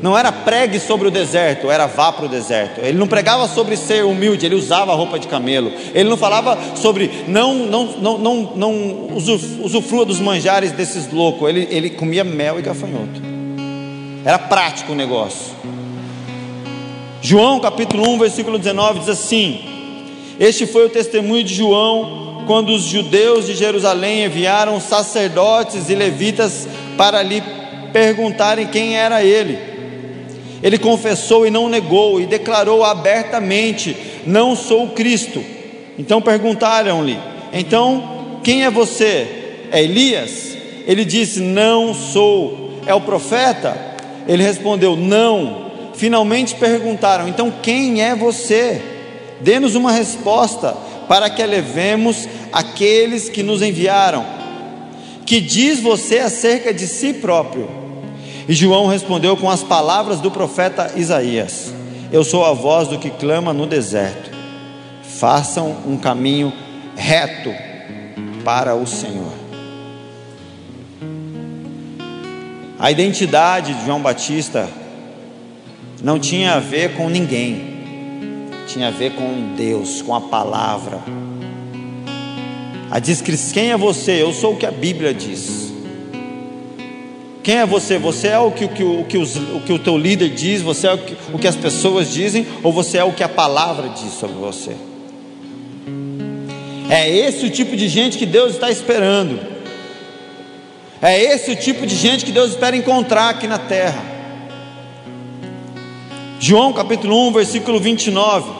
[0.00, 2.80] não era pregue sobre o deserto, era vá para o deserto.
[2.80, 5.72] Ele não pregava sobre ser humilde, ele usava roupa de camelo.
[5.94, 9.08] Ele não falava sobre não não não não, não
[9.62, 11.48] usufrua dos manjares desses loucos.
[11.48, 13.20] Ele, ele comia mel e gafanhoto.
[14.24, 15.56] Era prático o negócio.
[17.20, 19.60] João capítulo 1, versículo 19 diz assim:
[20.38, 26.68] Este foi o testemunho de João quando os judeus de Jerusalém enviaram sacerdotes e levitas
[26.96, 27.42] para lhe
[27.92, 29.77] perguntarem quem era ele.
[30.62, 33.96] Ele confessou e não negou, e declarou abertamente:
[34.26, 35.42] Não sou o Cristo.
[35.98, 37.18] Então perguntaram-lhe:
[37.52, 39.66] Então quem é você?
[39.70, 40.56] É Elias?
[40.86, 42.80] Ele disse: Não sou.
[42.86, 43.76] É o profeta?
[44.26, 45.68] Ele respondeu: Não.
[45.94, 48.80] Finalmente perguntaram: Então quem é você?
[49.40, 54.24] Dê-nos uma resposta para que levemos aqueles que nos enviaram.
[55.24, 57.87] Que diz você acerca de si próprio?
[58.48, 61.72] E João respondeu com as palavras do profeta Isaías:
[62.10, 64.30] Eu sou a voz do que clama no deserto.
[65.02, 66.50] Façam um caminho
[66.96, 67.52] reto
[68.44, 69.32] para o Senhor.
[72.78, 74.68] A identidade de João Batista
[76.02, 77.76] não tinha a ver com ninguém,
[78.66, 81.00] tinha a ver com Deus, com a palavra.
[82.90, 84.22] A descrição, quem é você?
[84.22, 85.77] Eu sou o que a Bíblia diz.
[87.48, 87.96] Quem é você?
[87.96, 90.60] Você é o que, o que, o, que os, o, que o teu líder diz,
[90.60, 93.28] você é o que, o que as pessoas dizem, ou você é o que a
[93.28, 94.76] palavra diz sobre você?
[96.90, 99.40] É esse o tipo de gente que Deus está esperando.
[101.00, 104.04] É esse o tipo de gente que Deus espera encontrar aqui na terra.
[106.38, 108.50] João capítulo 1, versículo 29.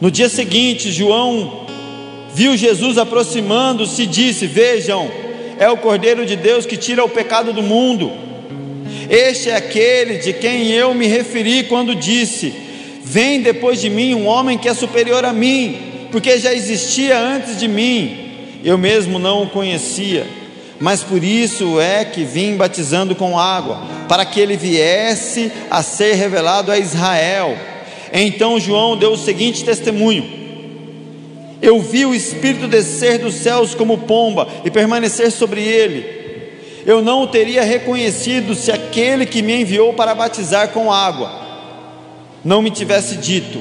[0.00, 1.66] No dia seguinte, João
[2.34, 5.08] viu Jesus aproximando-se e disse: Vejam,
[5.58, 8.12] é o Cordeiro de Deus que tira o pecado do mundo.
[9.08, 12.52] Este é aquele de quem eu me referi quando disse:
[13.02, 17.58] Vem depois de mim um homem que é superior a mim, porque já existia antes
[17.58, 18.24] de mim.
[18.64, 20.26] Eu mesmo não o conhecia,
[20.80, 26.14] mas por isso é que vim batizando com água, para que ele viesse a ser
[26.14, 27.56] revelado a Israel.
[28.12, 30.45] Então João deu o seguinte testemunho:
[31.60, 36.04] Eu vi o Espírito descer dos céus como pomba e permanecer sobre ele.
[36.84, 41.46] Eu não o teria reconhecido se aquele que me enviou para batizar com água
[42.44, 43.60] não me tivesse dito: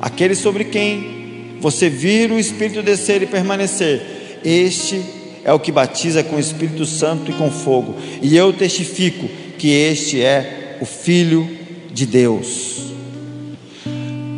[0.00, 5.02] Aquele sobre quem você vir o Espírito descer e permanecer, este
[5.44, 9.28] é o que batiza com o Espírito Santo e com fogo, e eu testifico
[9.58, 11.48] que este é o Filho
[11.92, 12.83] de Deus.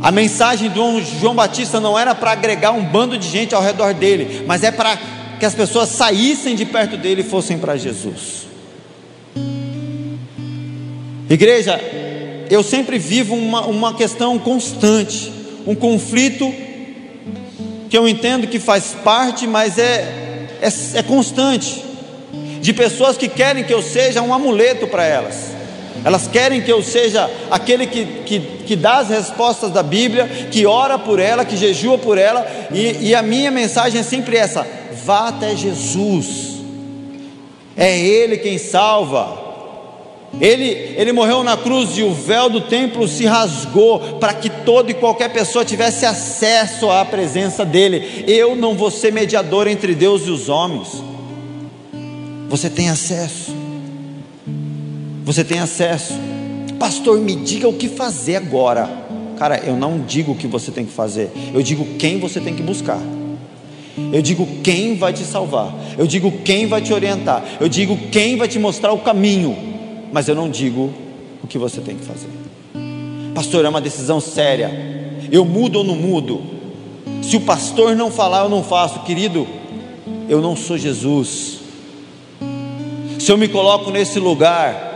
[0.07, 3.93] A mensagem do João Batista não era para agregar um bando de gente ao redor
[3.93, 4.97] dele, mas é para
[5.41, 8.47] que as pessoas saíssem de perto dele e fossem para Jesus.
[11.29, 11.81] Igreja,
[12.49, 15.33] eu sempre vivo uma, uma questão constante,
[15.67, 16.55] um conflito
[17.91, 21.85] que eu entendo que faz parte, mas é, é, é constante,
[22.61, 25.56] de pessoas que querem que eu seja um amuleto para elas.
[26.07, 30.65] Elas querem que eu seja aquele que, que, que dá as respostas da Bíblia, que
[30.65, 34.65] ora por ela, que jejua por ela, e, e a minha mensagem é sempre essa:
[35.05, 36.59] vá até Jesus,
[37.77, 39.45] é Ele quem salva.
[40.41, 44.93] Ele, ele morreu na cruz e o véu do templo se rasgou para que toda
[44.93, 48.25] e qualquer pessoa tivesse acesso à presença dele.
[48.29, 51.03] Eu não vou ser mediador entre Deus e os homens.
[52.49, 53.56] Você tem acesso.
[55.27, 56.15] Você tem acesso.
[56.79, 58.89] Pastor, me diga o que fazer agora.
[59.39, 61.31] Cara, eu não digo o que você tem que fazer.
[61.53, 63.01] Eu digo quem você tem que buscar.
[64.11, 65.75] Eu digo quem vai te salvar.
[65.99, 67.45] Eu digo quem vai te orientar.
[67.61, 69.77] Eu digo quem vai te mostrar o caminho
[70.13, 70.93] mas eu não digo
[71.43, 72.29] o que você tem que fazer.
[73.35, 74.71] Pastor, é uma decisão séria.
[75.31, 76.43] Eu mudo ou não mudo?
[77.23, 79.47] Se o pastor não falar, eu não faço, querido.
[80.29, 81.59] Eu não sou Jesus.
[83.19, 84.96] Se eu me coloco nesse lugar,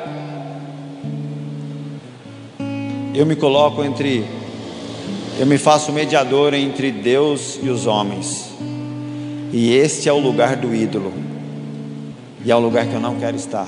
[3.14, 4.24] eu me coloco entre,
[5.38, 8.50] eu me faço mediador entre Deus e os homens.
[9.52, 11.12] E este é o lugar do ídolo.
[12.44, 13.66] E é o lugar que eu não quero estar.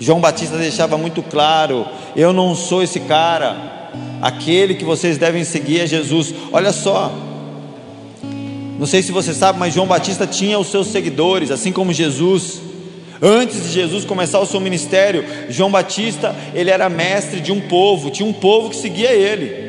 [0.00, 3.90] João Batista deixava muito claro: eu não sou esse cara,
[4.20, 6.34] aquele que vocês devem seguir é Jesus.
[6.52, 7.12] Olha só,
[8.78, 12.67] não sei se você sabe, mas João Batista tinha os seus seguidores, assim como Jesus.
[13.20, 18.10] Antes de Jesus começar o seu ministério, João Batista, ele era mestre de um povo,
[18.10, 19.68] tinha um povo que seguia ele.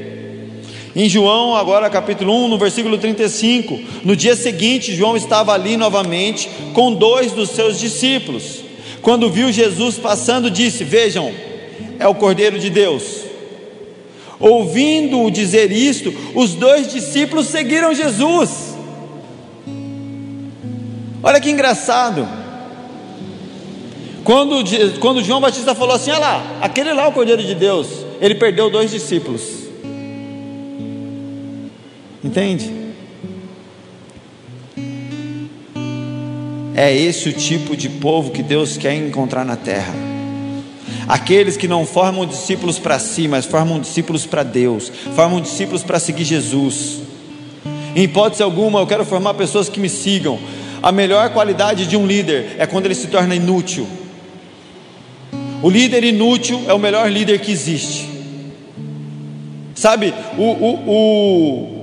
[0.95, 6.49] Em João, agora capítulo 1, no versículo 35, no dia seguinte, João estava ali novamente
[6.73, 8.59] com dois dos seus discípulos.
[9.01, 11.31] Quando viu Jesus passando, disse: Vejam,
[11.97, 13.23] é o Cordeiro de Deus.
[14.39, 18.75] Ouvindo-o dizer isto, os dois discípulos seguiram Jesus.
[21.21, 22.38] Olha que engraçado.
[24.29, 24.63] Quando,
[24.99, 27.87] quando João Batista falou assim: Olha lá, aquele lá é o Cordeiro de Deus,
[28.21, 29.41] ele perdeu dois discípulos.
[32.23, 32.71] Entende?
[36.75, 39.95] É esse o tipo de povo que Deus quer encontrar na terra.
[41.07, 45.99] Aqueles que não formam discípulos para si, mas formam discípulos para Deus, formam discípulos para
[45.99, 46.99] seguir Jesus.
[47.95, 50.37] Em hipótese alguma, eu quero formar pessoas que me sigam.
[50.83, 53.87] A melhor qualidade de um líder é quando ele se torna inútil.
[55.61, 58.07] O líder inútil é o melhor líder que existe.
[59.75, 61.79] Sabe, o, o, o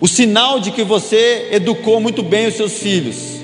[0.00, 3.38] o sinal de que você educou muito bem os seus filhos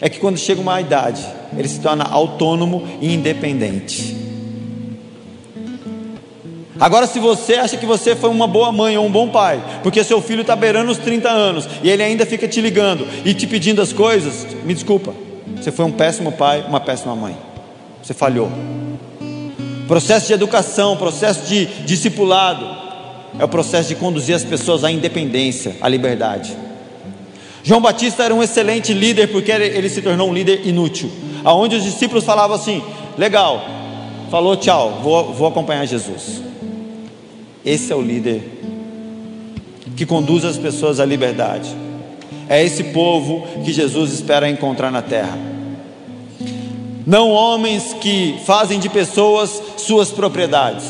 [0.00, 1.24] é que quando chega uma idade,
[1.56, 4.16] ele se torna autônomo e independente.
[6.80, 10.02] Agora, se você acha que você foi uma boa mãe ou um bom pai, porque
[10.02, 13.46] seu filho está beirando os 30 anos e ele ainda fica te ligando e te
[13.46, 15.14] pedindo as coisas, me desculpa,
[15.54, 17.36] você foi um péssimo pai, uma péssima mãe.
[18.02, 18.50] Você falhou.
[19.86, 22.64] Processo de educação, processo de discipulado,
[23.38, 26.56] é o processo de conduzir as pessoas à independência, à liberdade.
[27.62, 31.10] João Batista era um excelente líder porque ele se tornou um líder inútil,
[31.44, 32.82] aonde os discípulos falavam assim:
[33.18, 33.64] legal,
[34.30, 36.42] falou tchau, vou, vou acompanhar Jesus.
[37.64, 38.42] Esse é o líder
[39.96, 41.68] que conduz as pessoas à liberdade.
[42.48, 45.38] É esse povo que Jesus espera encontrar na terra.
[47.06, 50.84] Não homens que fazem de pessoas suas propriedades,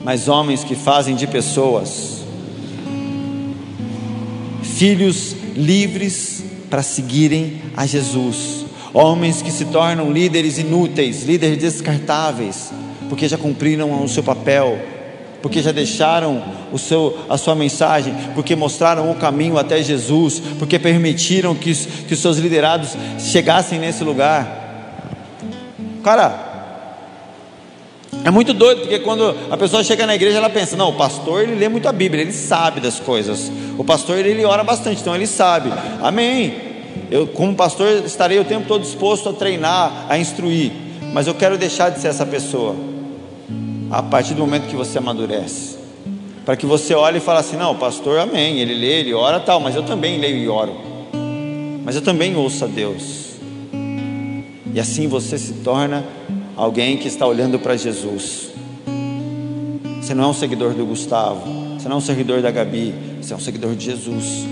[0.00, 2.22] mas homens que fazem de pessoas
[4.82, 8.64] filhos livres para seguirem a Jesus.
[8.92, 12.72] Homens que se tornam líderes inúteis, líderes descartáveis,
[13.08, 14.78] porque já cumpriram o seu papel,
[15.42, 20.78] porque já deixaram o seu, a sua mensagem, porque mostraram o caminho até Jesus, porque
[20.78, 24.60] permitiram que, que os seus liderados chegassem nesse lugar.
[26.02, 26.52] Cara,
[28.24, 31.42] é muito doido, porque quando a pessoa chega na igreja, ela pensa: não, o pastor
[31.42, 33.50] ele lê muito a Bíblia, ele sabe das coisas.
[33.76, 35.72] O pastor ele ora bastante, então ele sabe.
[36.00, 36.70] Amém.
[37.10, 40.72] Eu, como pastor, estarei o tempo todo disposto a treinar, a instruir,
[41.12, 42.91] mas eu quero deixar de ser essa pessoa
[43.92, 45.76] a partir do momento que você amadurece.
[46.46, 49.60] Para que você olhe e fale assim: não, pastor, amém, ele lê, ele ora tal,
[49.60, 50.74] mas eu também leio e oro.
[51.84, 53.34] Mas eu também ouço a Deus.
[54.74, 56.04] E assim você se torna
[56.56, 58.48] alguém que está olhando para Jesus.
[60.00, 63.34] Você não é um seguidor do Gustavo, você não é um seguidor da Gabi, você
[63.34, 64.46] é um seguidor de Jesus.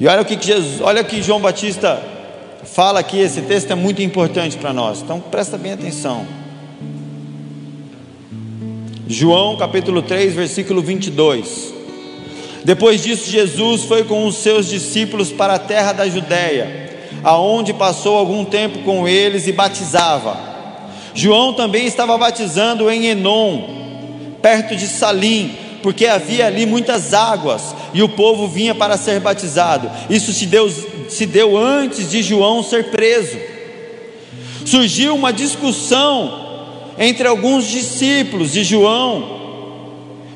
[0.00, 2.02] E olha o que Jesus, olha o que João Batista
[2.64, 5.00] fala aqui, esse texto é muito importante para nós.
[5.00, 6.43] Então presta bem atenção.
[9.06, 11.74] João capítulo 3, versículo 22.
[12.64, 16.90] Depois disso, Jesus foi com os seus discípulos para a terra da Judéia,
[17.22, 20.38] aonde passou algum tempo com eles e batizava.
[21.14, 23.68] João também estava batizando em Enom,
[24.40, 29.90] perto de Salim, porque havia ali muitas águas e o povo vinha para ser batizado.
[30.08, 30.70] Isso se deu,
[31.10, 33.36] se deu antes de João ser preso.
[34.64, 36.43] Surgiu uma discussão
[36.98, 39.42] entre alguns discípulos de João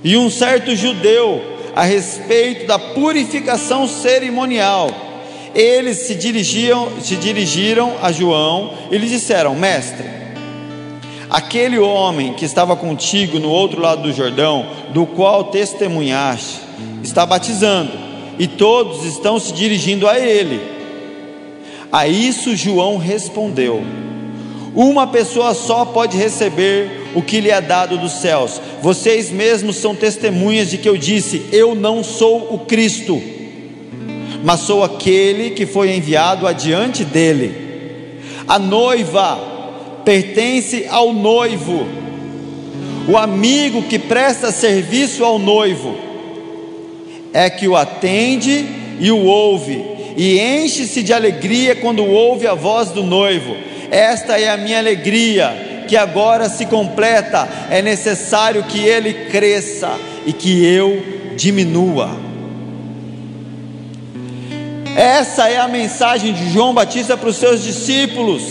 [0.02, 1.42] e um certo judeu
[1.74, 4.90] a respeito da purificação cerimonial.
[5.54, 10.04] Eles se dirigiam, se dirigiram a João e lhe disseram: Mestre,
[11.30, 16.60] aquele homem que estava contigo no outro lado do Jordão, do qual testemunhaste,
[17.02, 17.92] está batizando,
[18.38, 20.60] e todos estão se dirigindo a ele.
[21.90, 23.82] A isso João respondeu:
[24.80, 28.60] uma pessoa só pode receber o que lhe é dado dos céus.
[28.80, 33.20] Vocês mesmos são testemunhas de que eu disse: Eu não sou o Cristo,
[34.44, 38.20] mas sou aquele que foi enviado adiante dele.
[38.46, 39.36] A noiva
[40.04, 41.84] pertence ao noivo,
[43.08, 45.96] o amigo que presta serviço ao noivo
[47.32, 48.64] é que o atende
[49.00, 49.84] e o ouve,
[50.16, 55.84] e enche-se de alegria quando ouve a voz do noivo esta é a minha alegria,
[55.88, 57.48] que agora se completa.
[57.70, 62.10] É necessário que ele cresça e que eu diminua.
[64.94, 68.42] Essa é a mensagem de João Batista para os seus discípulos.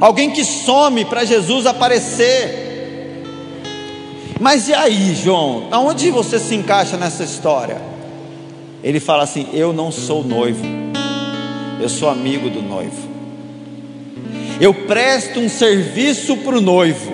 [0.00, 2.66] Alguém que some para Jesus aparecer.
[4.40, 5.68] Mas e aí, João?
[5.70, 7.76] Aonde você se encaixa nessa história?
[8.82, 10.64] Ele fala assim: Eu não sou noivo,
[11.80, 13.07] eu sou amigo do noivo
[14.60, 17.12] eu presto um serviço para o noivo.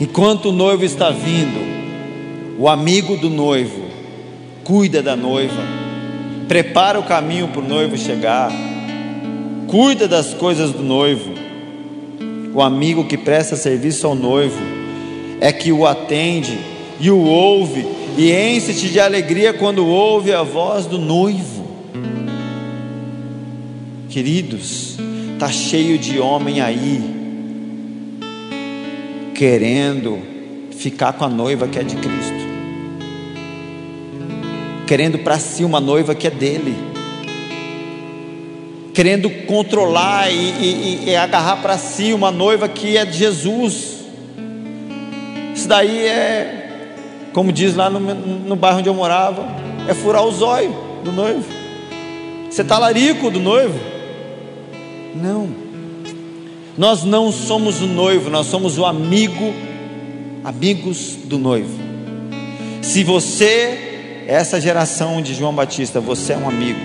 [0.00, 1.60] Enquanto o noivo está vindo,
[2.58, 3.90] o amigo do noivo
[4.64, 5.62] cuida da noiva,
[6.48, 8.50] prepara o caminho para o noivo chegar,
[9.66, 11.34] cuida das coisas do noivo.
[12.54, 14.60] O amigo que presta serviço ao noivo
[15.40, 16.58] é que o atende
[16.98, 17.86] e o ouve
[18.16, 21.59] e enche-te de alegria quando ouve a voz do noivo.
[24.10, 24.96] Queridos,
[25.38, 27.00] tá cheio de homem aí
[29.36, 30.18] querendo
[30.72, 32.50] ficar com a noiva que é de Cristo.
[34.84, 36.74] Querendo para si uma noiva que é dele.
[38.92, 43.98] Querendo controlar e, e, e agarrar para si uma noiva que é de Jesus.
[45.54, 49.46] Isso daí é, como diz lá no, no bairro onde eu morava,
[49.88, 51.44] é furar o zóio do noivo.
[52.50, 53.99] Você tá larico do noivo.
[55.14, 55.48] Não.
[56.76, 59.52] Nós não somos o noivo, nós somos o amigo,
[60.44, 61.78] amigos do noivo.
[62.80, 66.80] Se você, essa geração de João Batista, você é um amigo,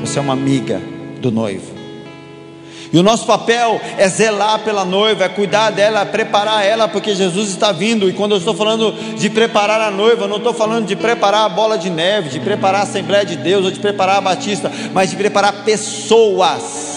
[0.00, 0.80] você é uma amiga
[1.20, 1.76] do noivo.
[2.92, 7.14] E o nosso papel é zelar pela noiva, é cuidar dela, é preparar ela, porque
[7.14, 8.08] Jesus está vindo.
[8.08, 11.46] E quando eu estou falando de preparar a noiva, eu não estou falando de preparar
[11.46, 14.70] a bola de neve, de preparar a Assembleia de Deus ou de preparar a Batista,
[14.92, 16.95] mas de preparar pessoas.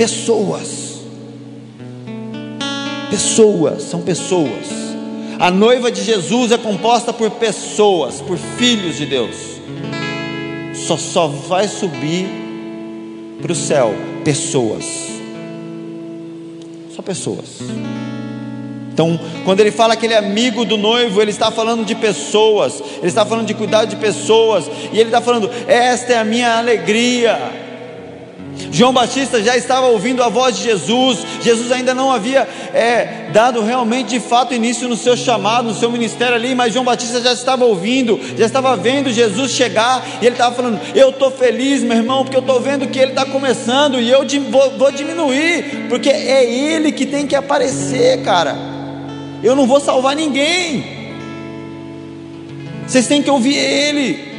[0.00, 1.02] Pessoas.
[3.10, 4.66] Pessoas, são pessoas.
[5.38, 9.36] A noiva de Jesus é composta por pessoas, por filhos de Deus.
[10.72, 12.26] Só, só vai subir
[13.42, 13.94] para o céu
[14.24, 14.86] pessoas.
[16.96, 17.60] Só pessoas.
[18.94, 22.82] Então, quando ele fala que ele é amigo do noivo, ele está falando de pessoas,
[23.00, 26.56] ele está falando de cuidar de pessoas, e ele está falando: esta é a minha
[26.56, 27.68] alegria.
[28.72, 33.62] João Batista já estava ouvindo a voz de Jesus, Jesus ainda não havia é, dado
[33.62, 37.32] realmente de fato início no seu chamado, no seu ministério ali, mas João Batista já
[37.32, 41.96] estava ouvindo, já estava vendo Jesus chegar, e ele estava falando: Eu estou feliz, meu
[41.96, 46.08] irmão, porque eu estou vendo que ele está começando, e eu vou, vou diminuir, porque
[46.08, 48.56] é ele que tem que aparecer, cara.
[49.42, 51.00] Eu não vou salvar ninguém.
[52.86, 54.30] Vocês têm que ouvir ele.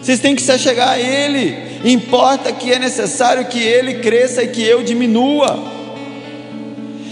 [0.00, 1.67] Vocês têm que se achegar a ele.
[1.84, 5.58] Importa que é necessário que ele cresça e que eu diminua.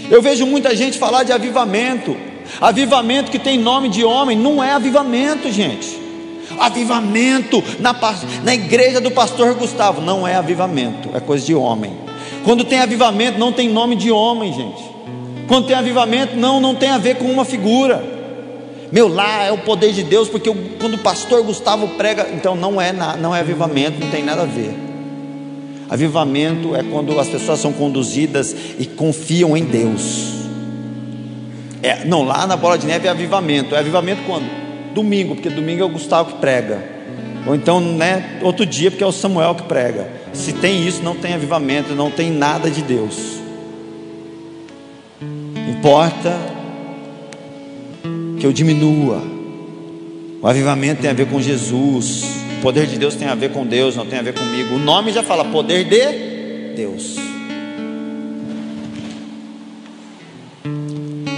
[0.09, 2.15] Eu vejo muita gente falar de avivamento.
[2.59, 5.97] Avivamento que tem nome de homem, não é avivamento, gente.
[6.59, 7.95] Avivamento na,
[8.43, 11.93] na igreja do pastor Gustavo, não é avivamento, é coisa de homem.
[12.43, 14.83] Quando tem avivamento, não tem nome de homem, gente.
[15.47, 18.16] Quando tem avivamento, não, não tem a ver com uma figura.
[18.91, 22.79] Meu, lá é o poder de Deus, porque quando o pastor Gustavo prega, então não
[22.79, 24.73] é, não é avivamento, não tem nada a ver.
[25.89, 30.33] Avivamento é quando as pessoas são conduzidas e confiam em Deus.
[31.81, 33.75] É, não, lá na bola de neve é avivamento.
[33.75, 34.45] É avivamento quando?
[34.93, 36.83] Domingo, porque domingo é o Gustavo que prega.
[37.45, 40.09] Ou então, né, outro dia, porque é o Samuel que prega.
[40.33, 43.37] Se tem isso, não tem avivamento, não tem nada de Deus.
[45.69, 46.56] Importa
[48.39, 49.21] que eu diminua.
[50.41, 52.23] O avivamento tem a ver com Jesus.
[52.59, 54.75] O poder de Deus tem a ver com Deus, não tem a ver comigo.
[54.75, 57.15] O nome já fala poder de Deus.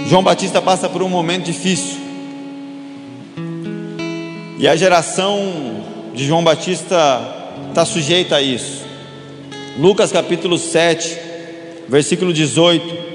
[0.06, 1.98] João Batista passa por um momento difícil.
[4.58, 5.84] E a geração
[6.14, 7.20] de João Batista
[7.68, 8.84] está sujeita a isso.
[9.78, 11.16] Lucas capítulo 7,
[11.88, 13.09] versículo 18.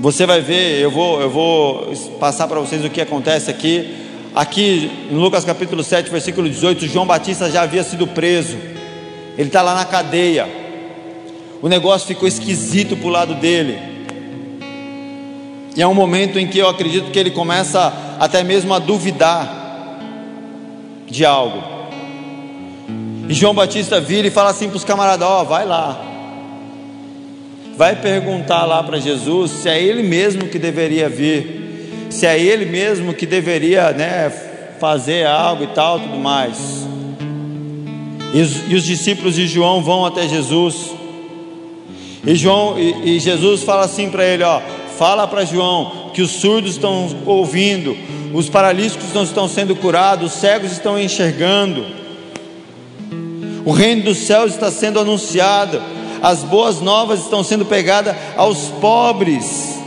[0.00, 3.94] Você vai ver, eu vou, eu vou passar para vocês o que acontece aqui.
[4.34, 8.56] Aqui em Lucas capítulo 7, versículo 18, João Batista já havia sido preso.
[9.36, 10.48] Ele está lá na cadeia.
[11.60, 13.78] O negócio ficou esquisito para o lado dele.
[15.76, 19.98] E é um momento em que eu acredito que ele começa até mesmo a duvidar
[21.06, 21.62] de algo.
[23.28, 26.09] E João Batista vira e fala assim para os camaradas: Ó, oh, vai lá,
[27.80, 32.66] vai perguntar lá para Jesus se é ele mesmo que deveria vir, se é ele
[32.66, 34.28] mesmo que deveria né,
[34.78, 36.86] fazer algo e tal, tudo mais.
[38.34, 40.90] E os, e os discípulos de João vão até Jesus.
[42.26, 44.60] E, João, e, e Jesus fala assim para ele: ó,
[44.98, 47.96] fala para João que os surdos estão ouvindo,
[48.34, 51.86] os paralíticos não estão sendo curados, os cegos estão enxergando,
[53.64, 55.80] o reino dos céus está sendo anunciado
[56.22, 59.78] as boas novas estão sendo pegadas aos pobres.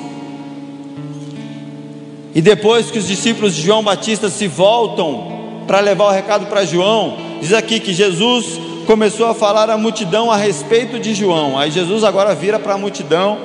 [2.36, 5.31] E depois que os discípulos de João Batista se voltam
[5.67, 10.31] para levar o recado para João, diz aqui que Jesus começou a falar à multidão
[10.31, 11.57] a respeito de João.
[11.57, 13.38] Aí Jesus agora vira para a multidão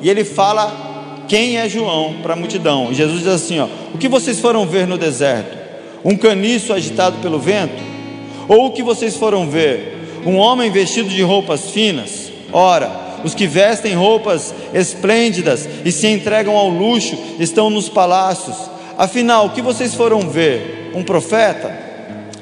[0.00, 2.88] e ele fala quem é João para a multidão.
[2.90, 5.56] E Jesus diz assim: ó, O que vocês foram ver no deserto?
[6.04, 7.80] Um caniço agitado pelo vento?
[8.48, 10.22] Ou o que vocês foram ver?
[10.26, 12.31] Um homem vestido de roupas finas?
[12.52, 12.90] Ora,
[13.24, 18.56] os que vestem roupas esplêndidas e se entregam ao luxo estão nos palácios.
[18.98, 20.90] Afinal, o que vocês foram ver?
[20.94, 21.72] Um profeta?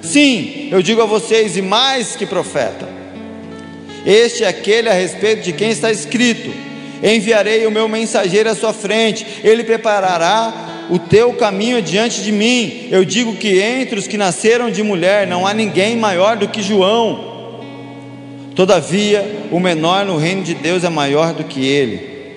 [0.02, 2.88] Sim, eu digo a vocês, e mais que profeta.
[4.04, 6.50] Este é aquele a respeito de quem está escrito:
[7.02, 12.88] Enviarei o meu mensageiro à sua frente, ele preparará o teu caminho diante de mim.
[12.90, 16.62] Eu digo que entre os que nasceram de mulher não há ninguém maior do que
[16.62, 17.29] João.
[18.60, 22.34] Todavia, o menor no reino de Deus é maior do que ele.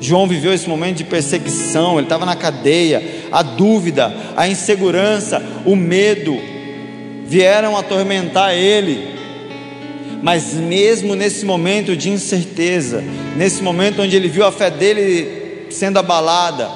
[0.00, 5.76] João viveu esse momento de perseguição, ele estava na cadeia, a dúvida, a insegurança, o
[5.76, 6.40] medo
[7.26, 9.06] vieram atormentar ele.
[10.22, 13.04] Mas mesmo nesse momento de incerteza,
[13.36, 16.66] nesse momento onde ele viu a fé dele sendo abalada,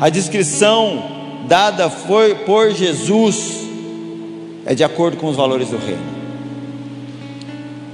[0.00, 3.60] a descrição dada foi por Jesus
[4.64, 6.19] é de acordo com os valores do reino.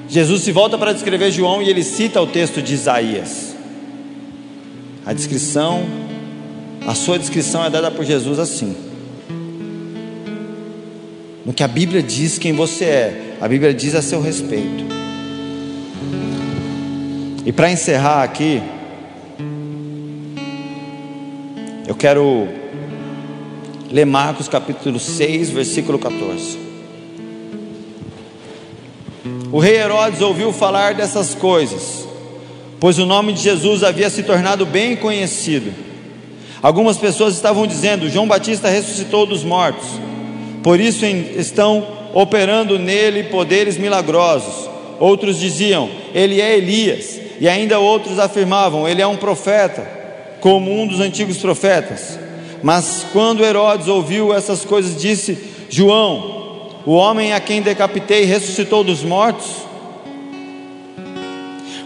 [0.08, 3.56] Jesus se volta para descrever João e ele cita o texto de Isaías.
[5.04, 5.84] A descrição,
[6.86, 8.76] a sua descrição é dada por Jesus assim.
[11.44, 14.84] No que a Bíblia diz quem você é, a Bíblia diz a seu respeito.
[17.44, 18.60] E para encerrar aqui,
[21.86, 22.48] eu quero
[23.90, 26.65] ler Marcos capítulo 6, versículo 14.
[29.56, 32.06] O rei Herodes ouviu falar dessas coisas,
[32.78, 35.72] pois o nome de Jesus havia se tornado bem conhecido.
[36.60, 39.88] Algumas pessoas estavam dizendo: João Batista ressuscitou dos mortos,
[40.62, 44.68] por isso estão operando nele poderes milagrosos.
[45.00, 49.90] Outros diziam: Ele é Elias, e ainda outros afirmavam: Ele é um profeta,
[50.38, 52.18] como um dos antigos profetas.
[52.62, 55.38] Mas quando Herodes ouviu essas coisas, disse:
[55.70, 56.35] João,
[56.86, 59.66] o homem a quem decapitei ressuscitou dos mortos?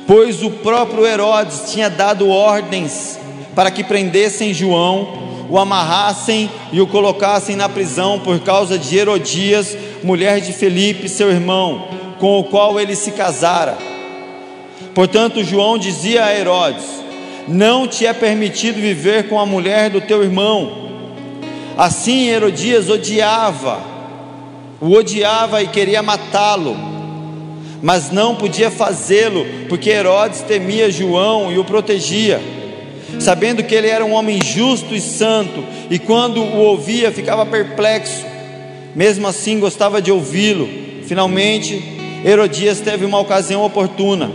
[0.07, 3.19] Pois o próprio Herodes tinha dado ordens
[3.55, 9.75] para que prendessem João, o amarrassem e o colocassem na prisão por causa de Herodias,
[10.05, 11.89] mulher de Felipe, seu irmão,
[12.19, 13.79] com o qual ele se casara.
[14.95, 16.85] Portanto, João dizia a Herodes:
[17.49, 20.91] Não te é permitido viver com a mulher do teu irmão.
[21.79, 24.00] Assim Herodias odiava
[24.81, 26.76] o odiava e queria matá-lo,
[27.83, 32.41] mas não podia fazê-lo, porque Herodes temia João e o protegia,
[33.18, 38.24] sabendo que ele era um homem justo e santo, e quando o ouvia ficava perplexo,
[38.95, 40.68] mesmo assim gostava de ouvi-lo.
[41.05, 41.83] Finalmente,
[42.24, 44.31] Herodias teve uma ocasião oportuna.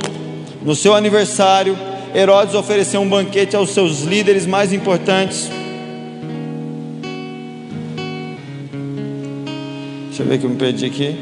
[0.61, 1.77] No seu aniversário,
[2.13, 5.49] Herodes ofereceu um banquete aos seus líderes mais importantes
[10.16, 11.13] Deixa eu ver que eu me perdi aqui.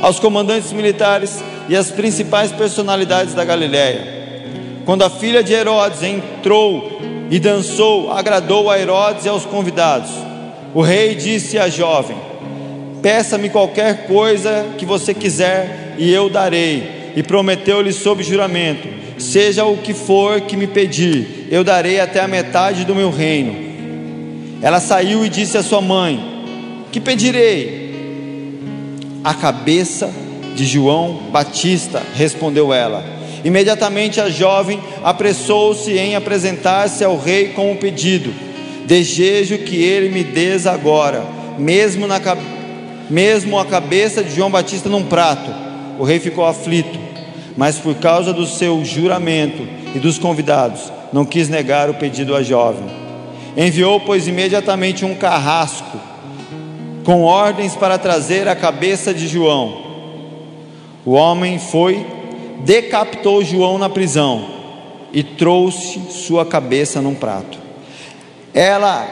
[0.00, 4.00] Aos comandantes militares e às principais personalidades da Galiléia.
[4.86, 6.98] Quando a filha de Herodes entrou
[7.30, 10.10] e dançou, agradou a Herodes e aos convidados.
[10.72, 12.16] O rei disse à jovem:
[13.02, 17.12] Peça-me qualquer coisa que você quiser e eu darei.
[17.14, 22.26] E prometeu-lhe sob juramento: Seja o que for que me pedir, eu darei até a
[22.26, 23.54] metade do meu reino.
[24.62, 26.31] Ela saiu e disse à sua mãe:
[26.92, 27.90] que pedirei?
[29.24, 30.12] A cabeça
[30.54, 33.02] de João Batista, respondeu ela.
[33.42, 38.32] Imediatamente a jovem apressou-se em apresentar-se ao rei com o pedido:
[38.84, 41.24] Desejo que ele me des agora,
[41.58, 42.20] mesmo, na,
[43.08, 45.50] mesmo a cabeça de João Batista num prato.
[45.98, 46.98] O rei ficou aflito,
[47.56, 52.42] mas por causa do seu juramento e dos convidados, não quis negar o pedido à
[52.42, 52.84] jovem.
[53.56, 56.11] Enviou, pois, imediatamente um carrasco
[57.04, 59.92] com ordens para trazer a cabeça de João.
[61.04, 62.06] O homem foi,
[62.64, 64.46] decapitou João na prisão
[65.12, 67.58] e trouxe sua cabeça num prato.
[68.54, 69.06] Ela,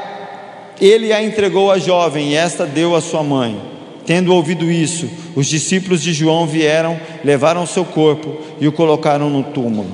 [0.81, 3.61] ele a entregou à jovem e esta deu à sua mãe.
[4.07, 9.43] Tendo ouvido isso, os discípulos de João vieram, levaram seu corpo e o colocaram no
[9.43, 9.91] túmulo.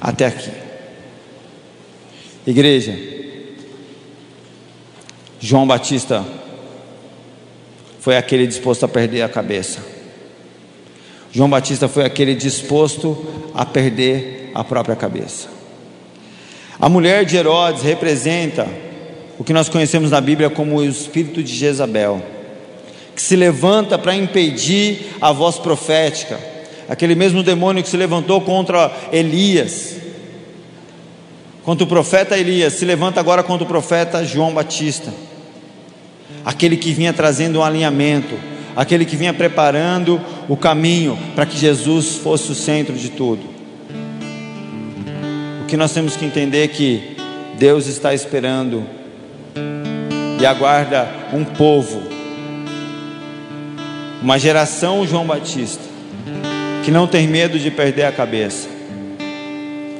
[0.00, 0.50] Até aqui.
[2.46, 2.96] Igreja,
[5.40, 6.24] João Batista
[8.00, 9.80] foi aquele disposto a perder a cabeça.
[11.32, 15.48] João Batista foi aquele disposto a perder a própria cabeça.
[16.80, 18.66] A mulher de Herodes representa
[19.38, 22.22] o que nós conhecemos na Bíblia como o espírito de Jezabel,
[23.14, 26.38] que se levanta para impedir a voz profética,
[26.88, 29.96] aquele mesmo demônio que se levantou contra Elias,
[31.62, 35.12] contra o profeta Elias, se levanta agora contra o profeta João Batista
[36.48, 38.34] aquele que vinha trazendo um alinhamento,
[38.74, 40.18] aquele que vinha preparando
[40.48, 43.42] o caminho para que Jesus fosse o centro de tudo.
[45.62, 47.18] O que nós temos que entender é que
[47.58, 48.82] Deus está esperando
[50.40, 52.00] e aguarda um povo,
[54.22, 55.84] uma geração João Batista,
[56.82, 58.70] que não tem medo de perder a cabeça,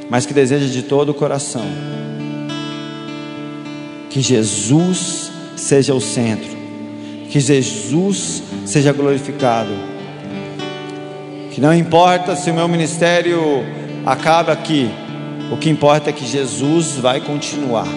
[0.08, 1.66] mas que deseja de todo o coração
[4.08, 5.27] que Jesus
[5.58, 6.48] seja o centro,
[7.28, 9.72] que Jesus seja glorificado,
[11.50, 13.64] que não importa se o meu ministério
[14.06, 14.88] acaba aqui,
[15.50, 17.88] o que importa é que Jesus vai continuar.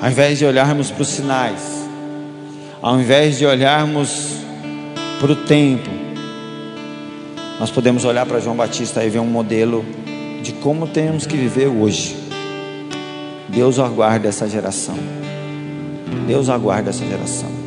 [0.00, 1.88] Ao invés de olharmos para os sinais,
[2.82, 4.36] ao invés de olharmos
[5.20, 5.88] para o tempo,
[7.58, 9.84] nós podemos olhar para João Batista e ver um modelo
[10.42, 12.21] de como temos que viver hoje.
[13.52, 14.96] Deus aguarda essa geração.
[16.26, 17.61] Deus aguarda essa geração.